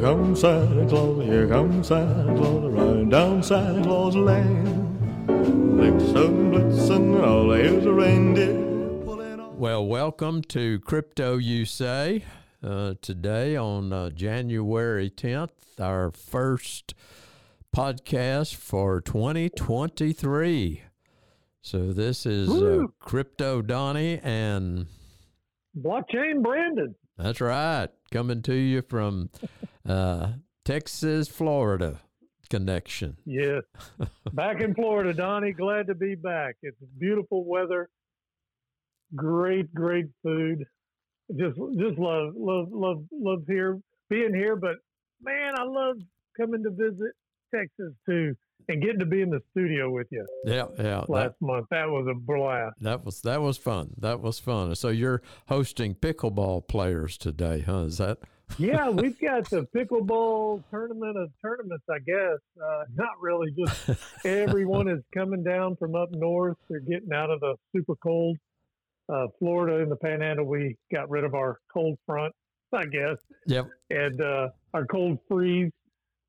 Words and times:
Comes 0.00 0.40
Santa 0.40 0.88
Claus, 0.88 1.22
here 1.26 1.46
comes 1.46 1.88
Santa 1.88 2.34
Claus, 2.34 2.72
riding 2.72 3.10
down 3.10 3.42
Santa 3.42 3.82
Claus 3.82 4.16
Lane. 4.16 5.26
Blitzen, 5.26 6.50
blitzen, 6.50 7.22
all 7.22 7.52
here's 7.52 7.84
a 7.84 7.92
reindeer. 7.92 8.58
Well, 9.52 9.84
welcome 9.86 10.40
to 10.44 10.80
Crypto 10.80 11.36
You 11.36 11.66
Say. 11.66 12.24
Uh, 12.64 12.94
today 13.02 13.56
on 13.56 13.92
uh, 13.92 14.08
January 14.08 15.10
10th, 15.10 15.50
our 15.78 16.10
first 16.10 16.94
podcast 17.76 18.54
for 18.54 19.02
2023. 19.02 20.82
So 21.60 21.92
this 21.92 22.24
is 22.24 22.48
uh, 22.50 22.86
Crypto 23.00 23.60
Donny, 23.60 24.18
and 24.22 24.86
Blockchain 25.78 26.42
Brandon. 26.42 26.94
that's 27.18 27.42
right, 27.42 27.88
coming 28.10 28.40
to 28.42 28.54
you 28.54 28.80
from 28.80 29.28
uh, 29.90 30.32
Texas, 30.64 31.28
Florida 31.28 32.00
connection. 32.48 33.16
Yes. 33.24 33.62
back 34.32 34.60
in 34.60 34.74
Florida, 34.74 35.14
Donny. 35.14 35.52
Glad 35.52 35.86
to 35.86 35.94
be 35.94 36.14
back. 36.14 36.56
It's 36.62 36.76
beautiful 36.98 37.44
weather. 37.44 37.88
Great, 39.14 39.72
great 39.74 40.06
food. 40.22 40.64
Just 41.36 41.56
just 41.78 41.98
love, 41.98 42.34
love, 42.36 42.68
love, 42.72 43.04
love 43.12 43.42
here 43.46 43.78
being 44.08 44.34
here. 44.34 44.56
But 44.56 44.76
man, 45.22 45.52
I 45.56 45.62
love 45.62 45.96
coming 46.38 46.62
to 46.64 46.70
visit 46.70 47.12
Texas 47.54 47.94
too 48.08 48.34
and 48.68 48.82
getting 48.82 48.98
to 48.98 49.06
be 49.06 49.22
in 49.22 49.30
the 49.30 49.40
studio 49.50 49.90
with 49.90 50.06
you 50.10 50.24
Yeah, 50.44 50.66
yeah. 50.76 50.84
That, 51.00 51.10
last 51.10 51.34
month. 51.40 51.66
That 51.70 51.88
was 51.88 52.06
a 52.10 52.14
blast. 52.14 52.74
that 52.80 53.04
was 53.04 53.20
that 53.22 53.40
was 53.40 53.58
fun. 53.58 53.94
That 53.98 54.20
was 54.20 54.38
fun. 54.38 54.74
So 54.74 54.88
you're 54.88 55.22
hosting 55.48 55.94
pickleball 55.94 56.68
players 56.68 57.16
today, 57.16 57.60
huh? 57.60 57.84
Is 57.84 57.98
that? 57.98 58.18
Yeah, 58.58 58.88
we've 58.90 59.18
got 59.20 59.48
the 59.50 59.66
pickleball 59.74 60.62
tournament 60.70 61.16
of 61.16 61.30
tournaments, 61.42 61.84
I 61.90 61.98
guess. 62.00 62.38
Uh, 62.62 62.84
not 62.94 63.20
really, 63.20 63.52
just 63.52 63.90
everyone 64.24 64.88
is 64.88 65.02
coming 65.14 65.42
down 65.42 65.76
from 65.76 65.94
up 65.94 66.10
north. 66.12 66.56
They're 66.68 66.80
getting 66.80 67.12
out 67.12 67.30
of 67.30 67.40
the 67.40 67.56
super 67.74 67.94
cold 67.96 68.36
uh, 69.12 69.26
Florida 69.38 69.82
in 69.82 69.88
the 69.88 69.96
Panhandle. 69.96 70.46
We 70.46 70.76
got 70.92 71.10
rid 71.10 71.24
of 71.24 71.34
our 71.34 71.58
cold 71.72 71.98
front, 72.06 72.34
I 72.72 72.84
guess, 72.86 73.16
Yep. 73.46 73.66
and 73.90 74.20
uh, 74.20 74.48
our 74.74 74.86
cold 74.86 75.18
freeze. 75.28 75.72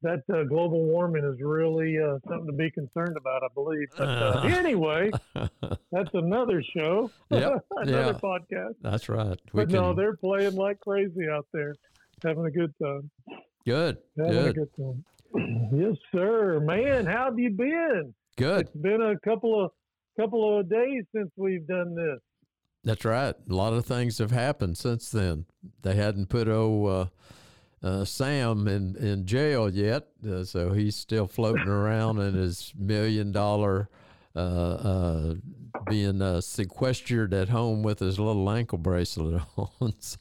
That 0.03 0.23
uh, 0.33 0.45
global 0.45 0.83
warming 0.83 1.23
is 1.23 1.39
really 1.39 1.95
uh, 1.99 2.17
something 2.27 2.47
to 2.47 2.53
be 2.53 2.71
concerned 2.71 3.15
about, 3.17 3.43
I 3.43 3.47
believe. 3.53 3.87
But 3.95 4.07
uh, 4.07 4.11
Uh-huh. 4.33 4.47
anyway, 4.47 5.11
that's 5.91 6.09
another 6.15 6.63
show, 6.63 7.11
Yep, 7.29 7.65
another 7.75 8.11
yeah. 8.13 8.19
podcast. 8.19 8.73
That's 8.81 9.07
right. 9.09 9.39
We 9.53 9.63
But 9.65 9.69
no, 9.69 9.93
they're 9.93 10.15
playing 10.17 10.55
like 10.55 10.79
crazy 10.79 11.29
out 11.31 11.45
there, 11.53 11.75
having 12.23 12.45
a 12.45 12.51
good 12.51 12.73
time. 12.81 13.09
good, 13.65 13.97
Having 14.17 14.37
a 14.37 14.53
good, 14.53 14.55
good 14.55 14.83
time. 14.83 15.05
Yes, 15.73 15.95
sir. 16.13 16.59
Man, 16.59 17.05
how 17.05 17.25
have 17.25 17.39
you 17.39 17.51
been? 17.51 18.13
good. 18.37 18.61
It's 18.61 18.75
been 18.75 19.01
a 19.01 19.19
couple 19.19 19.63
of 19.63 19.71
couple 20.19 20.59
of 20.59 20.69
days 20.69 21.03
since 21.15 21.31
we've 21.37 21.65
done 21.67 21.95
this. 21.95 22.19
That's 22.83 23.05
right. 23.05 23.35
A 23.49 23.53
lot 23.53 23.73
of 23.73 23.85
things 23.85 24.17
have 24.17 24.31
happened 24.31 24.77
since 24.77 25.09
then. 25.09 25.45
They 25.83 25.95
hadn't 25.95 26.29
put 26.29 26.47
old 26.49 26.89
uh, 26.89 27.05
uh, 27.87 28.05
Sam 28.05 28.67
in, 28.67 28.95
in 28.97 29.25
jail 29.25 29.69
yet, 29.69 30.07
uh, 30.27 30.43
so 30.43 30.71
he's 30.71 30.95
still 30.95 31.27
floating 31.27 31.67
around 31.67 32.19
in 32.19 32.33
his 32.33 32.73
million 32.77 33.31
dollar, 33.31 33.89
uh, 34.35 34.39
uh, 34.39 35.35
being 35.89 36.21
uh, 36.21 36.41
sequestered 36.41 37.33
at 37.33 37.49
home 37.49 37.83
with 37.83 37.99
his 37.99 38.19
little 38.19 38.49
ankle 38.49 38.77
bracelet 38.77 39.41
on. 39.57 39.93
So 39.99 40.17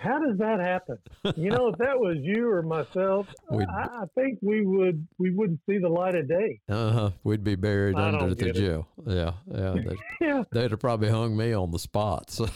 How 0.00 0.18
does 0.18 0.38
that 0.38 0.60
happen? 0.60 0.98
You 1.36 1.50
know, 1.50 1.68
if 1.68 1.78
that 1.78 1.98
was 1.98 2.16
you 2.20 2.50
or 2.50 2.62
myself, 2.62 3.26
I, 3.50 3.54
I 3.84 4.04
think 4.14 4.38
we 4.42 4.64
would 4.64 5.06
we 5.18 5.30
wouldn't 5.30 5.60
see 5.68 5.78
the 5.78 5.88
light 5.88 6.14
of 6.14 6.28
day. 6.28 6.60
uh, 6.68 6.90
huh. 6.92 7.10
we'd 7.24 7.44
be 7.44 7.54
buried 7.54 7.96
I 7.96 8.08
under 8.08 8.34
the 8.34 8.48
it. 8.48 8.54
jail. 8.56 8.88
Yeah, 9.06 9.32
yeah. 9.52 9.72
They'd, 9.74 9.98
Yeah. 10.20 10.42
they'd 10.52 10.70
have 10.70 10.80
probably 10.80 11.08
hung 11.10 11.36
me 11.36 11.52
on 11.52 11.70
the 11.70 11.78
spot. 11.78 12.30
So. 12.30 12.48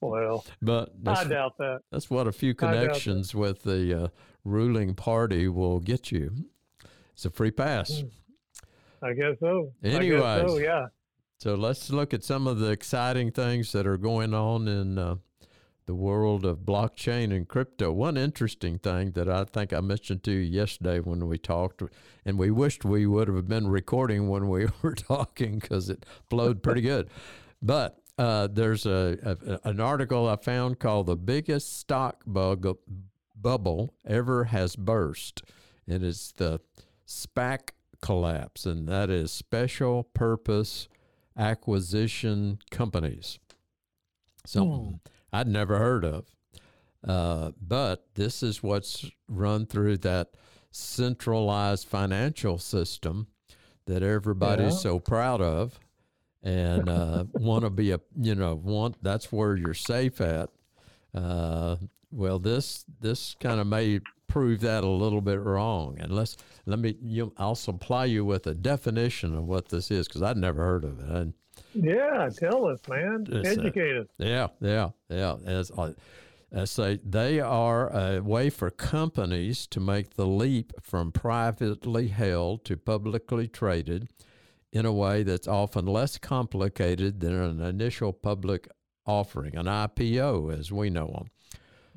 Well, 0.00 0.44
but 0.62 0.92
I 1.06 1.24
doubt 1.24 1.58
that. 1.58 1.80
That's 1.90 2.08
what 2.08 2.28
a 2.28 2.32
few 2.32 2.50
I 2.50 2.52
doubt 2.52 2.60
that. 2.70 2.80
connections 2.82 3.34
with 3.34 3.62
the 3.64 4.04
uh, 4.04 4.08
ruling 4.44 4.94
party 4.94 5.48
will 5.48 5.80
get 5.80 6.12
you. 6.12 6.30
It's 7.14 7.24
a 7.24 7.30
free 7.30 7.50
pass. 7.50 8.04
I 9.02 9.12
guess 9.12 9.36
so. 9.40 9.72
I 9.82 9.88
guess 9.88 9.92
so. 9.92 9.98
Anyways. 9.98 10.62
Yeah. 10.62 10.86
So 11.38 11.54
let's 11.54 11.90
look 11.90 12.12
at 12.12 12.22
some 12.22 12.46
of 12.46 12.58
the 12.58 12.70
exciting 12.70 13.30
things 13.30 13.72
that 13.72 13.86
are 13.86 13.96
going 13.96 14.34
on 14.34 14.68
in 14.68 14.98
uh, 14.98 15.16
the 15.86 15.94
world 15.94 16.44
of 16.44 16.58
blockchain 16.58 17.34
and 17.34 17.48
crypto. 17.48 17.90
One 17.90 18.18
interesting 18.18 18.78
thing 18.78 19.12
that 19.12 19.28
I 19.28 19.44
think 19.44 19.72
I 19.72 19.80
mentioned 19.80 20.22
to 20.24 20.32
you 20.32 20.40
yesterday 20.40 21.00
when 21.00 21.26
we 21.26 21.38
talked, 21.38 21.82
and 22.26 22.38
we 22.38 22.50
wished 22.50 22.84
we 22.84 23.06
would 23.06 23.28
have 23.28 23.48
been 23.48 23.68
recording 23.68 24.28
when 24.28 24.48
we 24.48 24.66
were 24.82 24.94
talking 24.94 25.58
because 25.58 25.88
it 25.88 26.04
flowed 26.28 26.62
pretty 26.62 26.82
good. 26.82 27.08
But 27.62 27.98
uh, 28.18 28.48
there's 28.52 28.84
a, 28.84 29.38
a 29.42 29.68
an 29.68 29.80
article 29.80 30.28
I 30.28 30.36
found 30.36 30.78
called 30.78 31.06
"The 31.06 31.16
Biggest 31.16 31.78
Stock 31.78 32.22
Bug 32.26 32.76
Bubble 33.34 33.94
Ever 34.06 34.44
Has 34.44 34.76
Burst," 34.76 35.42
and 35.88 36.04
it's 36.04 36.32
the 36.32 36.60
SPAC 37.06 37.70
collapse, 38.02 38.66
and 38.66 38.88
that 38.88 39.10
is 39.10 39.30
Special 39.32 40.04
Purpose 40.04 40.88
Acquisition 41.36 42.58
Companies. 42.70 43.38
Something 44.46 45.00
I'd 45.32 45.46
never 45.48 45.78
heard 45.78 46.04
of. 46.04 46.26
Uh, 47.06 47.52
but 47.60 48.06
this 48.14 48.42
is 48.42 48.62
what's 48.62 49.06
run 49.28 49.64
through 49.66 49.96
that 49.98 50.32
centralized 50.70 51.86
financial 51.88 52.58
system 52.58 53.26
that 53.86 54.02
everybody's 54.02 54.74
Yeah. 54.74 54.78
so 54.78 55.00
proud 55.00 55.40
of 55.40 55.80
and 56.42 56.88
uh, 56.88 57.24
want 57.34 57.64
to 57.64 57.70
be 57.70 57.90
a 57.90 58.00
you 58.16 58.34
know 58.34 58.54
want 58.54 59.02
that's 59.02 59.32
where 59.32 59.56
you're 59.56 59.74
safe 59.74 60.20
at 60.20 60.48
uh, 61.14 61.76
well 62.10 62.38
this 62.38 62.84
this 63.00 63.34
kind 63.40 63.60
of 63.60 63.66
may 63.66 64.00
prove 64.30 64.60
that 64.60 64.84
a 64.84 64.88
little 64.88 65.20
bit 65.20 65.40
wrong 65.40 65.96
and 65.98 66.12
let's 66.12 66.36
let 66.66 66.78
me 66.78 66.96
you, 67.02 67.32
i'll 67.36 67.54
supply 67.54 68.04
you 68.04 68.24
with 68.24 68.46
a 68.46 68.54
definition 68.54 69.36
of 69.36 69.44
what 69.44 69.68
this 69.68 69.90
is 69.90 70.06
because 70.06 70.22
i'd 70.22 70.36
never 70.36 70.62
heard 70.64 70.84
of 70.84 71.00
it 71.00 71.08
and 71.08 71.34
Yeah. 71.74 72.28
Tell 72.36 72.66
us, 72.66 72.80
man. 72.88 73.26
Educate 73.32 73.96
us. 73.96 74.06
yeah, 74.18 74.48
yeah, 74.60 74.90
yeah. 75.08 75.36
As 75.44 75.70
I, 75.76 75.94
I 76.54 76.64
say, 76.64 76.98
they 77.04 77.38
are 77.40 77.88
a 77.94 78.20
way 78.20 78.50
for 78.50 78.70
companies 78.70 79.66
to 79.68 79.78
make 79.78 80.14
the 80.14 80.26
leap 80.26 80.72
from 80.82 81.12
privately 81.12 82.08
held 82.08 82.64
to 82.64 82.76
publicly 82.76 83.46
traded 83.46 84.08
in 84.72 84.84
a 84.86 84.92
way 84.92 85.22
that's 85.22 85.46
often 85.46 85.86
less 85.86 86.18
complicated 86.18 87.20
than 87.20 87.34
an 87.34 87.60
initial 87.60 88.12
public 88.12 88.68
offering, 89.06 89.56
an 89.56 89.66
IPO 89.66 90.56
as 90.58 90.72
we 90.72 90.90
know 90.90 91.06
them. 91.08 91.26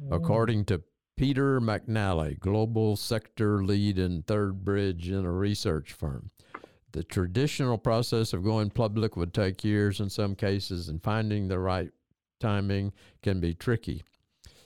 Mm-hmm. 0.04 0.14
According 0.14 0.66
to 0.66 0.84
Peter 1.16 1.62
McNally, 1.62 2.40
global 2.40 2.96
sector 2.96 3.64
lead 3.64 4.00
in 4.00 4.24
Third 4.24 4.66
Bridge 4.66 5.10
in 5.10 5.26
a 5.26 5.32
research 5.32 5.94
firm. 5.94 6.32
The 6.92 7.04
traditional 7.04 7.78
process 7.78 8.34
of 8.34 8.44
going 8.44 8.70
public 8.72 9.16
would 9.16 9.34
take 9.34 9.64
years 9.64 10.00
in 10.00 10.10
some 10.10 10.36
cases, 10.36 10.90
and 10.90 11.02
finding 11.02 11.48
the 11.48 11.60
right 11.60 11.92
timing 12.40 12.94
can 13.22 13.40
be 13.40 13.54
tricky. 13.54 14.04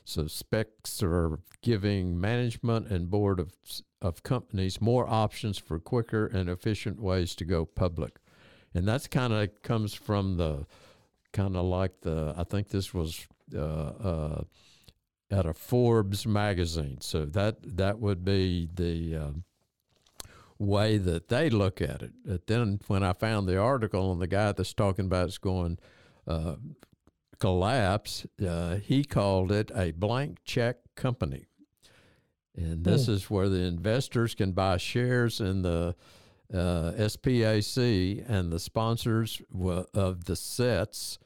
So 0.03 0.23
SPACs 0.23 1.03
are 1.03 1.39
giving 1.61 2.19
management 2.19 2.87
and 2.87 3.09
board 3.09 3.39
of 3.39 3.53
of 4.01 4.23
companies 4.23 4.79
more 4.79 5.09
options 5.09 5.57
for 5.57 5.79
quicker 5.79 6.27
and 6.27 6.49
efficient 6.49 7.01
ways 7.01 7.35
to 7.35 7.45
go 7.45 7.65
public, 7.65 8.19
and 8.73 8.87
that's 8.87 9.07
kind 9.07 9.33
of 9.33 9.61
comes 9.63 9.93
from 9.93 10.37
the 10.37 10.65
kind 11.33 11.57
of 11.57 11.65
like 11.65 12.01
the 12.01 12.33
I 12.37 12.43
think 12.43 12.69
this 12.69 12.93
was 12.93 13.27
uh, 13.53 13.59
uh, 13.59 14.41
at 15.29 15.45
a 15.45 15.53
Forbes 15.53 16.25
magazine. 16.25 17.01
So 17.01 17.25
that 17.25 17.57
that 17.77 17.99
would 17.99 18.23
be 18.23 18.67
the 18.73 19.15
um, 19.15 19.43
way 20.57 20.97
that 20.97 21.27
they 21.27 21.49
look 21.49 21.81
at 21.81 22.01
it. 22.01 22.13
But 22.25 22.47
then 22.47 22.79
when 22.87 23.03
I 23.03 23.13
found 23.13 23.47
the 23.47 23.57
article 23.57 24.11
and 24.11 24.21
the 24.21 24.27
guy 24.27 24.51
that's 24.51 24.73
talking 24.73 25.05
about 25.05 25.27
it's 25.27 25.37
going 25.37 25.79
uh, 26.25 26.55
collapse, 27.39 28.25
uh, 28.45 28.77
he 28.77 29.03
called 29.03 29.51
it 29.51 29.71
a 29.75 29.91
blank 29.91 30.39
check 30.45 30.77
company. 30.95 31.45
And 32.55 32.83
this 32.83 33.05
mm. 33.05 33.09
is 33.09 33.29
where 33.29 33.49
the 33.49 33.61
investors 33.61 34.33
can 34.33 34.51
buy 34.53 34.77
shares 34.77 35.39
in 35.39 35.61
the 35.61 35.95
uh, 36.51 36.93
SPAC 36.97 38.25
and 38.27 38.51
the 38.51 38.59
sponsors 38.59 39.41
w- 39.51 39.85
of 39.93 40.25
the 40.25 40.35
sets 40.35 41.19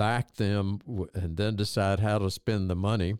back 0.00 0.36
them 0.36 0.80
and 1.12 1.36
then 1.36 1.56
decide 1.56 2.00
how 2.00 2.16
to 2.16 2.30
spend 2.30 2.70
the 2.70 2.74
money. 2.74 3.18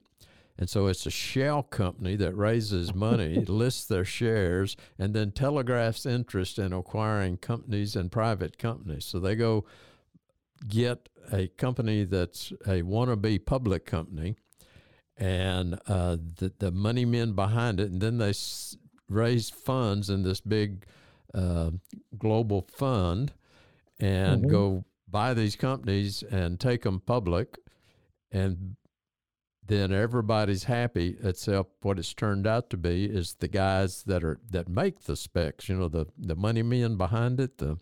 And 0.56 0.67
so 0.67 0.87
it's 0.87 1.05
a 1.05 1.11
shell 1.11 1.62
company 1.62 2.17
that 2.17 2.35
raises 2.35 2.94
money, 2.94 3.44
lists 3.49 3.85
their 3.85 4.06
shares, 4.06 4.79
and 4.99 5.12
then 5.12 5.31
telegraphs 5.31 6.06
interest 6.06 6.59
in 6.59 6.73
acquiring 6.73 7.37
companies 7.37 7.94
and 7.94 8.11
private 8.11 8.56
companies. 8.56 9.05
So 9.05 9.21
they 9.21 9.35
go 9.35 9.67
get 10.67 11.11
a 11.31 11.49
company 11.49 12.05
that's 12.05 12.50
a 12.65 12.81
wannabe 12.81 13.44
public 13.44 13.85
company 13.85 14.37
and 15.19 15.79
uh, 15.87 16.17
the, 16.38 16.50
the 16.61 16.71
money 16.71 17.05
men 17.05 17.32
behind 17.32 17.79
it, 17.79 17.91
and 17.91 18.00
then 18.00 18.17
they 18.17 18.31
s- 18.31 18.75
raise 19.06 19.50
funds 19.50 20.09
in 20.09 20.23
this 20.23 20.41
big 20.41 20.87
uh, 21.35 21.73
global 22.17 22.67
fund 22.73 23.35
and 23.99 24.43
mm-hmm. 24.44 24.50
go 24.50 24.85
buy 25.11 25.35
these 25.35 25.57
companies 25.57 26.23
and 26.23 26.59
take 26.59 26.83
them 26.83 27.01
public, 27.01 27.59
and 28.31 28.77
then 29.67 29.93
everybody's 29.93 30.65
happy 30.65 31.17
except 31.23 31.71
what 31.83 31.99
it's 31.99 32.12
turned 32.12 32.47
out 32.47 32.71
to 32.71 32.77
be 32.77 33.05
is 33.05 33.35
the 33.35 33.49
guys 33.49 34.03
that 34.05 34.25
are 34.25 34.41
that 34.51 34.69
make 34.69 35.05
the 35.05 35.12
SPACs. 35.12 35.69
you 35.69 35.77
know 35.77 35.89
the 35.89 36.07
the 36.19 36.35
money 36.35 36.62
men 36.62 36.97
behind 36.97 37.39
it 37.41 37.59
the 37.59 37.79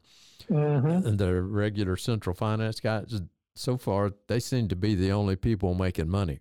mm-hmm. 0.51 1.07
and 1.07 1.19
the 1.19 1.41
regular 1.41 1.97
central 1.97 2.35
finance 2.35 2.81
guys 2.81 3.23
so 3.55 3.77
far 3.77 4.13
they 4.27 4.39
seem 4.39 4.69
to 4.69 4.77
be 4.77 4.95
the 4.95 5.11
only 5.11 5.37
people 5.37 5.75
making 5.75 6.09
money. 6.09 6.41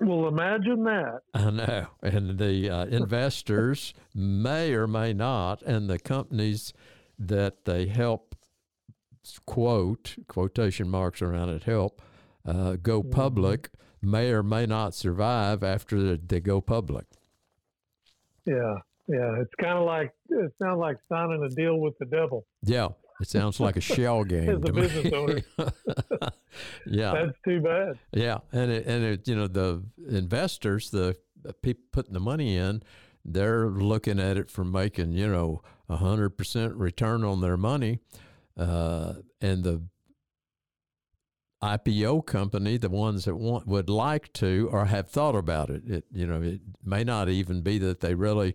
Well, 0.00 0.28
imagine 0.28 0.84
that. 0.84 1.20
I 1.32 1.50
know. 1.50 1.86
And 2.02 2.38
the 2.38 2.68
uh, 2.68 2.86
investors 2.86 3.94
may 4.14 4.74
or 4.74 4.86
may 4.86 5.14
not, 5.14 5.62
and 5.62 5.88
the 5.88 5.98
companies 5.98 6.74
that 7.18 7.64
they 7.64 7.86
help 7.86 8.33
quote, 9.46 10.16
quotation 10.28 10.88
marks 10.88 11.22
around 11.22 11.50
it, 11.50 11.64
help 11.64 12.02
uh, 12.46 12.76
go 12.76 13.02
mm-hmm. 13.02 13.10
public 13.10 13.70
may 14.02 14.30
or 14.30 14.42
may 14.42 14.66
not 14.66 14.94
survive 14.94 15.62
after 15.62 16.16
they 16.16 16.40
go 16.40 16.60
public. 16.60 17.06
Yeah. 18.44 18.74
Yeah. 19.08 19.40
It's 19.40 19.54
kind 19.60 19.78
of 19.78 19.84
like, 19.84 20.12
it 20.28 20.52
sounds 20.62 20.78
like 20.78 20.98
signing 21.08 21.42
a 21.42 21.54
deal 21.54 21.78
with 21.78 21.98
the 21.98 22.06
devil. 22.06 22.46
Yeah. 22.62 22.88
It 23.20 23.28
sounds 23.28 23.60
like 23.60 23.76
a 23.76 23.80
shell 23.94 24.24
game 24.24 24.48
As 24.48 24.56
a 24.56 24.72
business 24.72 25.04
me. 25.04 25.12
owner. 25.14 25.42
yeah, 26.86 27.12
that's 27.12 27.38
too 27.44 27.60
bad. 27.60 27.98
Yeah, 28.12 28.38
and 28.52 28.70
it, 28.70 28.86
and 28.86 29.04
it, 29.04 29.28
you 29.28 29.36
know 29.36 29.46
the 29.46 29.84
investors, 30.08 30.90
the 30.90 31.16
people 31.62 31.84
putting 31.92 32.12
the 32.12 32.20
money 32.20 32.56
in, 32.56 32.82
they're 33.24 33.68
looking 33.68 34.18
at 34.18 34.36
it 34.36 34.50
for 34.50 34.64
making 34.64 35.12
you 35.12 35.28
know 35.28 35.62
a 35.88 35.96
hundred 35.96 36.30
percent 36.30 36.74
return 36.74 37.24
on 37.24 37.40
their 37.40 37.56
money, 37.56 38.00
uh, 38.56 39.14
and 39.40 39.64
the 39.64 39.82
IPO 41.62 42.26
company, 42.26 42.76
the 42.76 42.90
ones 42.90 43.24
that 43.24 43.36
want 43.36 43.66
would 43.66 43.88
like 43.88 44.32
to 44.34 44.68
or 44.70 44.86
have 44.86 45.08
thought 45.08 45.34
about 45.34 45.70
it. 45.70 45.82
It 45.86 46.04
you 46.12 46.26
know 46.26 46.42
it 46.42 46.60
may 46.84 47.04
not 47.04 47.28
even 47.28 47.62
be 47.62 47.78
that 47.78 48.00
they 48.00 48.14
really 48.14 48.54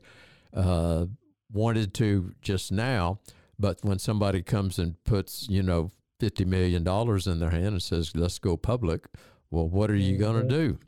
uh, 0.54 1.06
wanted 1.52 1.94
to 1.96 2.34
just 2.42 2.72
now 2.72 3.20
but 3.60 3.84
when 3.84 4.00
somebody 4.00 4.42
comes 4.42 4.80
and 4.80 5.04
puts, 5.04 5.48
you 5.50 5.62
know, 5.62 5.92
fifty 6.20 6.46
million 6.46 6.84
dollars 6.84 7.28
in 7.28 7.40
their 7.40 7.50
hand 7.50 7.68
and 7.68 7.84
says, 7.84 8.16
"Let's 8.16 8.40
go 8.40 8.56
public," 8.56 9.08
well, 9.52 9.68
what 9.68 9.92
are 9.92 9.96
you 9.96 10.18
going 10.18 10.36
to 10.36 10.48
mm-hmm. 10.48 10.78
do? 10.78 10.80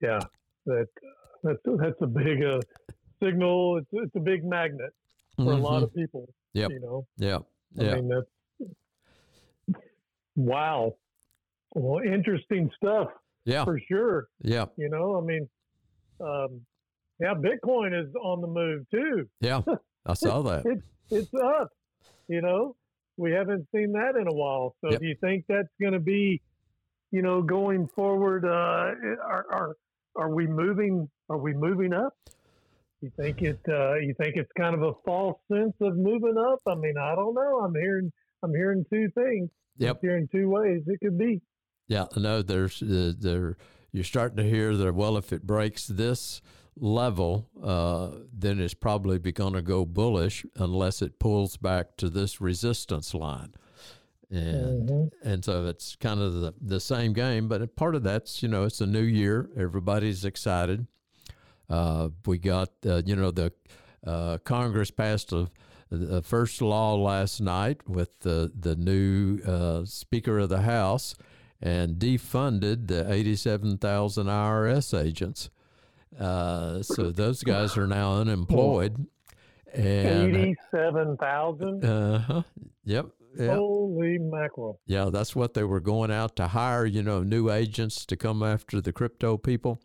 Yeah, 0.00 0.20
that 0.66 0.86
that's 1.42 1.58
that's 1.64 2.00
a 2.00 2.06
big 2.06 2.44
uh, 2.44 2.60
signal. 3.22 3.78
It's 3.78 3.88
it's 3.92 4.14
a 4.14 4.20
big 4.20 4.44
magnet 4.44 4.92
for 5.36 5.46
mm-hmm. 5.46 5.50
a 5.50 5.56
lot 5.56 5.74
mm-hmm. 5.74 5.84
of 5.84 5.94
people. 5.94 6.32
Yeah, 6.52 6.68
you 6.70 6.80
know. 6.80 7.06
Yeah, 7.16 7.38
yeah. 7.74 7.92
I 7.92 7.94
mean, 7.96 8.08
that's 8.08 9.80
wow. 10.36 10.94
Well, 11.74 12.02
interesting 12.04 12.70
stuff. 12.76 13.08
Yeah, 13.44 13.64
for 13.64 13.80
sure. 13.88 14.28
Yeah, 14.42 14.66
you 14.76 14.88
know, 14.88 15.18
I 15.18 15.20
mean, 15.20 15.48
um, 16.20 16.60
yeah, 17.20 17.34
Bitcoin 17.34 17.98
is 17.98 18.14
on 18.14 18.40
the 18.40 18.46
move 18.46 18.86
too. 18.90 19.28
Yeah, 19.40 19.62
I 20.06 20.14
saw 20.14 20.42
that. 20.48 20.64
it's 20.66 20.86
it's 21.10 21.34
up. 21.34 21.70
You 22.28 22.40
know, 22.40 22.76
we 23.16 23.32
haven't 23.32 23.66
seen 23.74 23.92
that 23.92 24.16
in 24.20 24.26
a 24.28 24.32
while. 24.32 24.74
So 24.80 24.90
yep. 24.90 25.00
do 25.00 25.06
you 25.06 25.16
think 25.20 25.44
that's 25.48 25.68
going 25.80 25.92
to 25.92 26.00
be, 26.00 26.40
you 27.10 27.22
know, 27.22 27.42
going 27.42 27.88
forward? 27.88 28.44
Uh, 28.44 28.94
are, 29.22 29.46
are 29.50 29.76
are 30.16 30.34
we 30.34 30.46
moving? 30.46 31.08
Are 31.28 31.38
we 31.38 31.54
moving 31.54 31.92
up? 31.92 32.14
You 33.02 33.10
think 33.16 33.42
it? 33.42 33.58
Uh, 33.68 33.94
you 33.94 34.14
think 34.14 34.36
it's 34.36 34.50
kind 34.56 34.76
of 34.76 34.82
a 34.82 34.92
false 35.04 35.36
sense 35.52 35.74
of 35.80 35.96
moving 35.96 36.36
up? 36.38 36.60
I 36.68 36.76
mean, 36.76 36.94
I 36.96 37.16
don't 37.16 37.34
know. 37.34 37.58
I'm 37.64 37.74
hearing. 37.74 38.12
I'm 38.44 38.54
hearing 38.54 38.84
two 38.88 39.08
things. 39.14 39.50
Yep. 39.78 39.96
I'm 39.96 40.08
hearing 40.08 40.28
two 40.30 40.48
ways 40.48 40.82
it 40.86 41.00
could 41.00 41.18
be. 41.18 41.40
Yeah, 41.88 42.06
no. 42.16 42.42
There's 42.42 42.80
uh, 42.80 43.12
there. 43.18 43.56
You're 43.90 44.04
starting 44.04 44.36
to 44.36 44.48
hear 44.48 44.76
that. 44.76 44.94
Well, 44.94 45.16
if 45.16 45.32
it 45.32 45.44
breaks 45.44 45.88
this 45.88 46.40
level, 46.76 47.48
uh, 47.60 48.10
then 48.32 48.60
it's 48.60 48.72
probably 48.72 49.18
going 49.18 49.54
to 49.54 49.62
go 49.62 49.84
bullish 49.84 50.46
unless 50.56 51.02
it 51.02 51.18
pulls 51.18 51.56
back 51.56 51.96
to 51.96 52.08
this 52.08 52.40
resistance 52.40 53.14
line. 53.14 53.52
And 54.30 54.88
mm-hmm. 54.88 55.28
and 55.28 55.44
so 55.44 55.66
it's 55.66 55.96
kind 55.96 56.20
of 56.20 56.34
the, 56.34 56.54
the 56.60 56.80
same 56.80 57.14
game, 57.14 57.48
but 57.48 57.74
part 57.74 57.96
of 57.96 58.04
that's 58.04 58.44
you 58.44 58.48
know 58.48 58.62
it's 58.62 58.80
a 58.80 58.86
new 58.86 59.02
year, 59.02 59.50
everybody's 59.56 60.24
excited. 60.24 60.86
Uh, 61.72 62.10
we 62.26 62.36
got 62.36 62.68
uh, 62.84 63.00
you 63.06 63.16
know 63.16 63.30
the 63.30 63.50
uh, 64.06 64.36
Congress 64.44 64.90
passed 64.90 65.32
a, 65.32 65.48
the 65.90 66.20
first 66.22 66.60
law 66.60 66.94
last 66.94 67.40
night 67.40 67.88
with 67.88 68.10
the 68.20 68.52
the 68.54 68.76
new 68.76 69.40
uh, 69.46 69.84
Speaker 69.86 70.38
of 70.38 70.50
the 70.50 70.62
House 70.62 71.14
and 71.62 71.96
defunded 71.96 72.88
the 72.88 73.10
87,000 73.10 74.26
IRS 74.26 75.00
agents. 75.00 75.48
Uh, 76.18 76.82
so 76.82 77.10
those 77.12 77.42
guys 77.42 77.76
are 77.78 77.86
now 77.86 78.16
unemployed. 78.16 79.06
And 79.72 80.36
eighty-seven 80.36 81.16
thousand. 81.16 81.82
Uh 81.82 82.18
huh. 82.18 82.42
Yep. 82.84 83.06
Yep. 83.38 83.56
Holy 83.56 84.18
mackerel! 84.18 84.78
Yeah, 84.84 85.08
that's 85.10 85.34
what 85.34 85.54
they 85.54 85.64
were 85.64 85.80
going 85.80 86.10
out 86.10 86.36
to 86.36 86.48
hire. 86.48 86.84
You 86.84 87.02
know, 87.02 87.22
new 87.22 87.50
agents 87.50 88.04
to 88.06 88.16
come 88.16 88.42
after 88.42 88.82
the 88.82 88.92
crypto 88.92 89.38
people. 89.38 89.80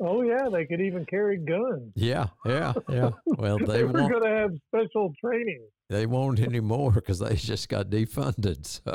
Oh 0.00 0.22
yeah, 0.22 0.48
they 0.50 0.66
could 0.66 0.80
even 0.80 1.06
carry 1.06 1.38
guns. 1.38 1.92
Yeah, 1.94 2.26
yeah, 2.44 2.72
yeah. 2.88 3.10
Well, 3.26 3.58
they, 3.66 3.84
were 3.84 3.92
going 3.92 4.22
to 4.22 4.28
have 4.28 4.50
special 4.68 5.12
training. 5.20 5.60
They 5.88 6.06
won't 6.06 6.40
anymore 6.40 6.92
because 6.92 7.20
they 7.20 7.36
just 7.36 7.68
got 7.68 7.90
defunded. 7.90 8.80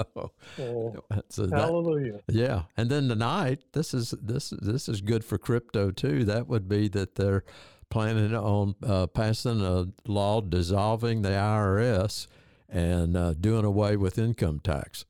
So, 0.56 1.04
oh, 1.12 1.22
so 1.30 1.46
that, 1.46 1.60
hallelujah. 1.60 2.20
Yeah, 2.28 2.64
and 2.76 2.90
then 2.90 3.08
tonight, 3.08 3.62
this 3.74 3.94
is 3.94 4.14
this 4.22 4.52
this 4.62 4.90
is 4.90 5.02
good 5.02 5.24
for 5.24 5.38
crypto 5.38 5.92
too. 5.92 6.26
That 6.26 6.48
would 6.48 6.68
be 6.68 6.88
that 6.90 7.16
they're 7.16 7.44
planning 7.90 8.36
on 8.36 8.76
uh, 8.86 9.08
passing 9.08 9.62
a 9.62 9.88
law 10.08 10.42
dissolving 10.42 11.22
the 11.22 11.30
IRS 11.30 12.28
and 12.68 13.16
uh, 13.16 13.34
doing 13.34 13.66
away 13.66 13.96
with 13.96 14.18
income 14.18 14.60
tax. 14.60 15.06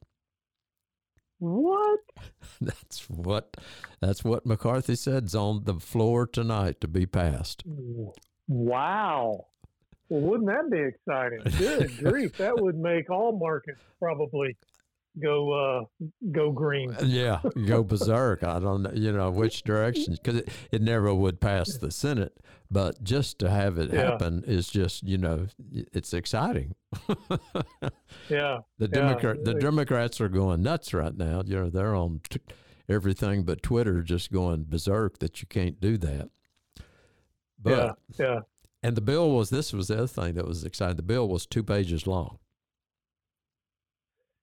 What? 1.39 1.99
That's 2.61 3.09
what 3.09 3.55
that's 4.01 4.23
what 4.23 4.45
McCarthy 4.45 4.95
said 4.95 5.25
is 5.25 5.35
on 5.35 5.63
the 5.63 5.75
floor 5.75 6.27
tonight 6.27 6.81
to 6.81 6.87
be 6.87 7.05
passed. 7.05 7.63
Wow. 8.47 9.45
Well, 10.09 10.21
wouldn't 10.21 10.49
that 10.49 10.69
be 10.69 10.79
exciting? 10.79 11.39
Good 11.57 11.97
grief, 12.03 12.37
that 12.37 12.59
would 12.59 12.77
make 12.77 13.09
all 13.09 13.37
markets 13.37 13.79
probably 13.99 14.57
go 15.21 15.51
uh, 15.51 16.05
go 16.31 16.51
green. 16.51 16.95
Yeah, 17.03 17.39
go 17.67 17.83
berserk. 17.83 18.43
I 18.43 18.59
don't 18.59 18.83
know, 18.83 18.91
you 18.93 19.11
know, 19.11 19.29
which 19.31 19.63
direction 19.63 20.13
because 20.13 20.37
it, 20.41 20.49
it 20.71 20.81
never 20.81 21.13
would 21.13 21.39
pass 21.41 21.77
the 21.77 21.91
Senate, 21.91 22.37
but 22.71 23.03
just 23.03 23.39
to 23.39 23.49
have 23.49 23.77
it 23.77 23.91
Yeah. 23.93 24.11
happen 24.11 24.43
is 24.47 24.69
just 24.69 25.03
you 25.03 25.17
know 25.17 25.47
it's 25.71 26.13
exciting. 26.13 26.75
Yeah, 28.29 28.59
The 28.77 28.85
Yeah. 28.85 28.87
Democrat 28.87 29.43
the 29.43 29.53
Democrats 29.55 30.19
are 30.21 30.29
going 30.29 30.61
nuts 30.63 30.93
right 30.93 31.15
now. 31.15 31.41
You 31.45 31.55
know, 31.63 31.69
they're 31.69 31.95
on 31.95 32.21
t- 32.29 32.39
everything 32.87 33.43
but 33.43 33.61
Twitter, 33.63 34.01
just 34.01 34.31
going 34.31 34.65
berserk 34.67 35.19
that 35.19 35.41
you 35.41 35.47
can't 35.47 35.79
do 35.81 35.97
that. 35.97 36.29
But 37.61 37.97
yeah, 38.17 38.25
yeah. 38.25 38.39
and 38.83 38.95
the 38.95 39.01
bill 39.01 39.31
was 39.31 39.49
this 39.49 39.73
was 39.73 39.87
the 39.89 39.95
other 39.97 40.07
thing 40.07 40.35
that 40.35 40.47
was 40.47 40.63
exciting. 40.63 40.95
The 40.95 41.01
bill 41.03 41.27
was 41.27 41.45
two 41.45 41.63
pages 41.63 42.07
long. 42.07 42.39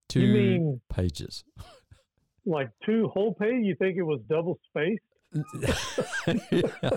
Two 0.08 0.32
mean 0.32 0.80
pages. 0.88 1.44
like 2.46 2.70
two 2.84 3.08
whole 3.08 3.34
page? 3.34 3.64
You 3.64 3.74
think 3.76 3.96
it 3.96 4.02
was 4.02 4.20
double 4.28 4.58
spaced? 4.68 5.02
yeah, 6.52 6.90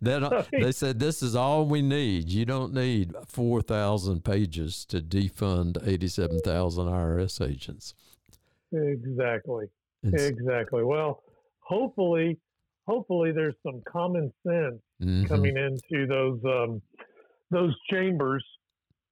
they, 0.00 0.18
don't- 0.18 0.46
they 0.52 0.72
said 0.72 0.98
this 0.98 1.22
is 1.22 1.36
all 1.36 1.66
we 1.66 1.82
need. 1.82 2.30
You 2.30 2.44
don't 2.44 2.72
need 2.72 3.14
four 3.26 3.62
thousand 3.62 4.24
pages 4.24 4.84
to 4.86 5.00
defund 5.00 5.86
eighty-seven 5.86 6.40
thousand 6.40 6.86
IRS 6.86 7.46
agents. 7.46 7.94
Exactly. 8.72 9.66
And 10.02 10.14
s- 10.14 10.22
Exactly. 10.22 10.82
Well, 10.82 11.22
hopefully, 11.60 12.38
hopefully 12.86 13.32
there's 13.32 13.54
some 13.62 13.82
common 13.86 14.32
sense 14.46 14.80
mhm. 15.02 15.28
coming 15.28 15.56
into 15.56 16.06
those 16.06 16.40
um, 16.44 16.82
those 17.50 17.74
chambers. 17.90 18.44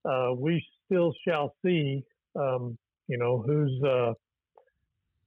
Uh, 0.09 0.33
we 0.37 0.65
still 0.87 1.13
shall 1.27 1.55
see. 1.65 2.03
Um, 2.35 2.79
you 3.09 3.19
know 3.19 3.43
who's 3.47 3.83
uh, 3.83 4.13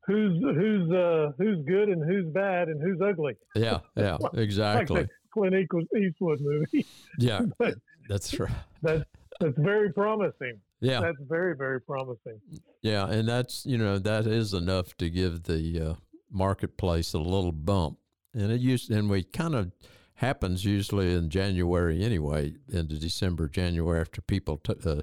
who's 0.08 0.42
who's 0.42 0.92
uh, 0.92 1.32
who's 1.38 1.66
good 1.66 1.90
and 1.90 2.04
who's 2.04 2.32
bad 2.34 2.68
and 2.70 2.82
who's 2.82 3.00
ugly. 3.02 3.36
Yeah, 3.56 3.80
yeah, 3.96 4.18
exactly. 4.34 5.02
Like 5.02 5.10
Clint 5.34 5.56
Eastwood 5.56 5.86
Eastwood 5.98 6.40
movie. 6.42 6.86
Yeah, 7.18 7.42
But 7.60 7.76
that's 8.10 8.40
right. 8.40 8.52
that's 8.82 9.04
that's 9.40 9.58
very 9.58 9.92
promising. 9.94 10.60
Yeah, 10.82 11.00
That's 11.02 11.18
very 11.30 11.56
very 11.56 11.80
promising. 11.80 12.40
yeah, 12.82 13.08
and 13.08 13.28
that's 13.28 13.66
you 13.66 13.78
know 13.78 14.00
that 14.00 14.26
is 14.26 14.54
enough 14.54 14.98
to 14.98 15.10
give 15.10 15.44
the 15.44 15.80
uh, 15.80 15.94
marketplace 16.32 17.14
a 17.14 17.20
little 17.20 17.52
bump, 17.52 18.00
and 18.34 18.52
it 18.52 18.62
used 18.62 18.90
and 18.90 19.10
we 19.10 19.24
kind 19.24 19.54
of 19.56 19.72
happens 20.16 20.66
usually 20.66 21.14
in 21.14 21.30
January 21.30 22.04
anyway, 22.04 22.54
into 22.70 22.96
December, 22.98 23.48
January 23.48 24.00
after 24.02 24.22
people 24.22 24.58
t- 24.58 24.74
uh, 24.86 25.02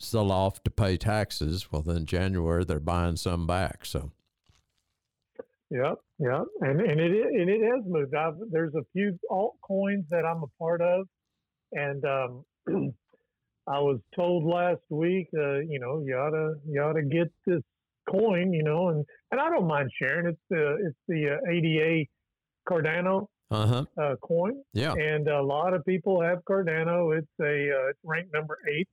sell 0.00 0.32
off 0.32 0.62
to 0.64 0.70
pay 0.70 0.96
taxes. 0.96 1.70
Well, 1.70 1.82
then 1.82 2.06
January 2.06 2.64
they're 2.64 2.80
buying 2.80 3.16
some 3.16 3.46
back. 3.46 3.84
So 3.86 4.10
Yep, 5.70 5.98
yep, 6.18 6.42
and 6.62 6.80
and 6.80 7.00
it 7.00 7.26
and 7.26 7.48
it 7.48 7.60
has 7.62 7.84
moved. 7.86 8.12
I've, 8.12 8.34
there's 8.50 8.74
a 8.74 8.82
few 8.92 9.16
altcoins 9.30 10.04
that 10.10 10.24
I'm 10.24 10.42
a 10.42 10.48
part 10.58 10.80
of, 10.80 11.06
and 11.70 12.04
um, 12.04 12.44
I 13.68 13.78
was 13.78 14.00
told 14.16 14.44
last 14.44 14.80
week, 14.88 15.28
uh, 15.32 15.60
you 15.60 15.78
know, 15.78 16.02
you 16.04 16.16
oughta 16.16 16.54
you 16.68 16.82
oughta 16.82 17.02
get 17.02 17.32
this 17.46 17.62
coin, 18.10 18.52
you 18.52 18.64
know, 18.64 18.88
and 18.88 19.04
and 19.30 19.40
I 19.40 19.48
don't 19.48 19.68
mind 19.68 19.92
sharing. 19.96 20.26
It's 20.26 20.40
the 20.50 20.88
it's 20.88 20.98
the 21.06 21.36
uh, 21.36 21.50
ADA 21.52 22.06
Cardano 22.68 23.28
uh 23.52 23.66
huh, 23.66 23.84
uh, 23.96 24.16
coin, 24.16 24.60
yeah, 24.74 24.94
and 24.94 25.28
a 25.28 25.40
lot 25.40 25.72
of 25.72 25.84
people 25.84 26.20
have 26.20 26.38
Cardano. 26.48 27.16
It's 27.16 27.28
a 27.40 27.44
uh, 27.44 27.90
it's 27.90 27.98
ranked 28.02 28.34
number 28.34 28.58
eight 28.68 28.88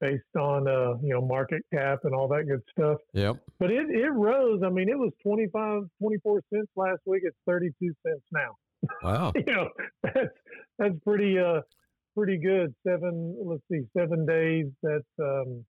based 0.00 0.36
on 0.38 0.68
uh, 0.68 0.94
you 1.02 1.14
know 1.14 1.20
market 1.20 1.62
cap 1.72 2.00
and 2.04 2.14
all 2.14 2.28
that 2.28 2.44
good 2.46 2.62
stuff. 2.70 2.98
yep, 3.12 3.36
But 3.58 3.70
it, 3.70 3.88
it 3.90 4.10
rose. 4.12 4.62
I 4.64 4.68
mean, 4.70 4.88
it 4.88 4.98
was 4.98 5.12
25, 5.22 5.82
24 6.00 6.42
cents 6.52 6.68
last 6.76 7.00
week. 7.06 7.22
It's 7.24 7.36
32 7.46 7.92
cents 8.06 8.22
now. 8.32 8.56
wow, 9.02 9.32
You 9.46 9.52
know, 9.52 9.68
that's, 10.02 10.28
that's 10.78 10.94
pretty, 11.04 11.38
uh, 11.38 11.60
pretty 12.14 12.38
good. 12.38 12.74
Seven, 12.86 13.36
let's 13.44 13.62
see, 13.70 13.82
seven 13.96 14.26
days. 14.26 14.66
That's, 14.82 15.04
um, 15.20 15.64